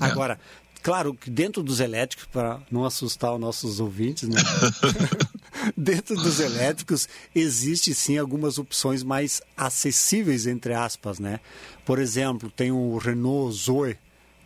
[0.00, 0.04] É.
[0.04, 0.38] Agora,
[0.82, 4.40] claro que dentro dos elétricos, para não assustar os nossos ouvintes, né?
[5.76, 11.40] dentro dos elétricos existe sim algumas opções mais acessíveis, entre aspas, né?
[11.84, 13.96] Por exemplo, tem o Renault Zoe,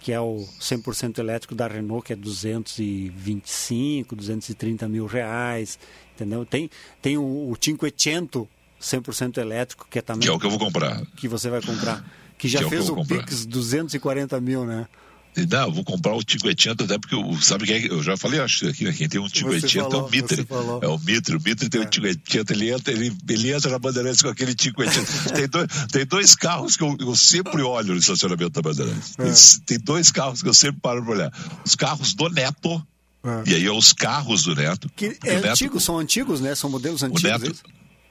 [0.01, 5.79] que é o 100% elétrico da Renault, que é 225, 230 mil reais,
[6.15, 6.45] entendeu?
[6.47, 6.71] Tem,
[7.03, 8.47] tem o, o 500
[8.81, 10.23] 100% elétrico, que é também...
[10.23, 11.05] Que é o que eu vou comprar.
[11.17, 12.05] Que você vai comprar.
[12.39, 14.89] Que já que fez é o, o Pix 240 mil, né?
[15.37, 18.41] Não, eu vou comprar o 580 até porque eu, sabe quem é, eu já falei,
[18.41, 20.47] acho que quem tem um 580 é o Mitre.
[20.83, 21.85] É o Mitre, o Mitre tem é.
[21.85, 25.31] um 580, ele entra, ele, ele entra na Bandeirantes com aquele 580.
[25.35, 29.15] tem, dois, tem dois carros que eu, eu sempre olho no estacionamento da Bandeirantes.
[29.19, 29.61] É.
[29.67, 31.33] Tem, dois carros que eu sempre paro para olhar.
[31.65, 32.85] Os carros do Neto,
[33.23, 33.51] é.
[33.51, 34.91] e aí é os carros do Neto.
[34.97, 36.55] Que é Neto, antigos, são antigos, né?
[36.57, 37.23] São modelos antigos.
[37.23, 37.57] O Neto,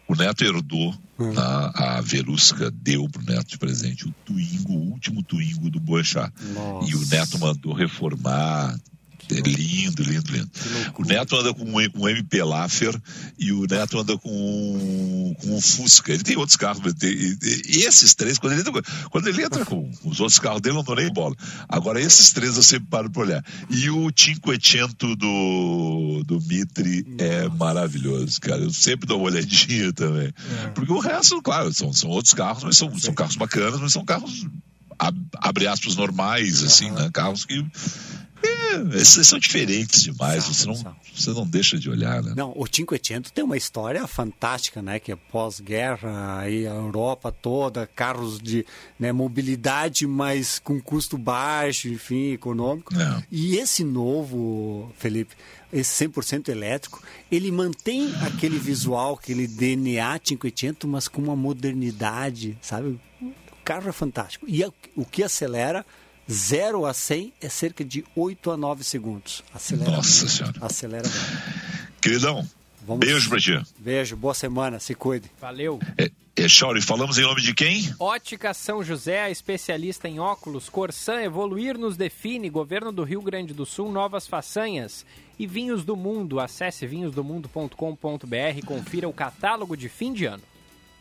[0.10, 1.34] o Neto herdou, hum.
[1.38, 6.34] a Verusca deu pro Neto de presente o Twingo, o último Twingo do Boechat.
[6.88, 8.76] E o Neto mandou reformar,
[9.36, 10.49] é lindo, lindo, lindo.
[10.97, 12.99] O Neto anda com um, MP Laffer
[13.38, 16.11] e o Neto anda com um, com um Fusca.
[16.11, 19.65] Ele tem outros carros, mas tem, e, esses três, quando ele, entra, quando ele entra
[19.65, 21.36] com os outros carros dele, eu não dou nem bola.
[21.67, 23.45] Agora, esses três eu sempre paro para olhar.
[23.69, 28.61] E o 500 do, do Mitre é maravilhoso, cara.
[28.61, 30.34] Eu sempre dou uma olhadinha também.
[30.63, 30.67] É.
[30.69, 34.03] Porque o resto, claro, são, são outros carros, mas são, são carros bacanas, mas são
[34.03, 34.47] carros
[35.39, 37.09] abre aspas normais, assim, né?
[37.13, 37.65] Carros que
[38.93, 42.34] esses são diferentes demais, você, não, você não deixa de olhar, né?
[42.36, 44.99] Não, o Cinquecento tem uma história fantástica, né?
[44.99, 48.65] Que é pós-guerra, aí a Europa toda, carros de
[48.99, 52.93] né, mobilidade, mas com custo baixo, enfim, econômico.
[52.95, 53.24] É.
[53.32, 55.36] E esse novo, Felipe,
[55.72, 57.01] esse 100% elétrico,
[57.32, 62.99] ele mantém aquele visual, aquele DNA Cinquecento, mas com uma modernidade, sabe?
[63.22, 64.45] O carro é fantástico.
[64.47, 65.86] E é o que acelera
[66.32, 69.43] 0 a 100 é cerca de 8 a 9 segundos.
[69.53, 69.91] Acelera.
[69.91, 70.55] Nossa Senhora.
[70.61, 71.09] Acelera.
[72.01, 72.47] Queridão,
[72.86, 73.05] Vamos...
[73.05, 73.59] beijo pra ti.
[73.77, 75.30] Beijo, boa semana, se cuide.
[75.41, 75.80] Valeu.
[75.97, 77.93] É, é, Chauri, falamos em nome de quem?
[77.99, 80.69] Ótica São José, especialista em óculos.
[80.69, 82.49] Corsan, evoluir nos define.
[82.49, 85.05] Governo do Rio Grande do Sul, novas façanhas.
[85.38, 90.43] E Vinhos do Mundo, acesse vinhosdomundo.com.br e confira o catálogo de fim de ano.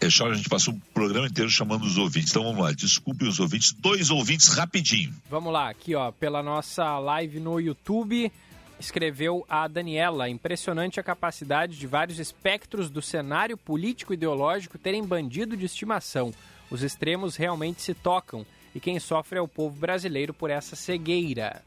[0.01, 2.31] É, Chauri, a gente passou o programa inteiro chamando os ouvintes.
[2.31, 3.73] Então vamos lá, desculpem os ouvintes.
[3.73, 5.13] Dois ouvintes rapidinho.
[5.29, 8.31] Vamos lá, aqui ó, pela nossa live no YouTube
[8.79, 10.29] escreveu a Daniela.
[10.29, 16.33] Impressionante a capacidade de vários espectros do cenário político ideológico terem bandido de estimação.
[16.71, 21.63] Os extremos realmente se tocam e quem sofre é o povo brasileiro por essa cegueira.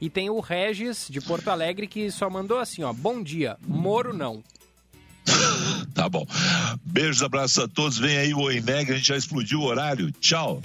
[0.00, 4.12] E tem o Regis de Porto Alegre que só mandou assim, ó: "Bom dia, Moro
[4.12, 4.42] não".
[5.94, 6.26] tá bom.
[6.84, 7.98] Beijos, abraços a todos.
[7.98, 10.10] Vem aí o Oi Mega, a gente já explodiu o horário.
[10.12, 10.60] Tchau.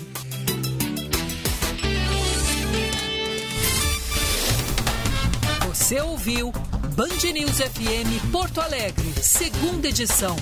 [5.67, 6.51] Você ouviu
[6.95, 10.35] Band News FM Porto Alegre, segunda edição.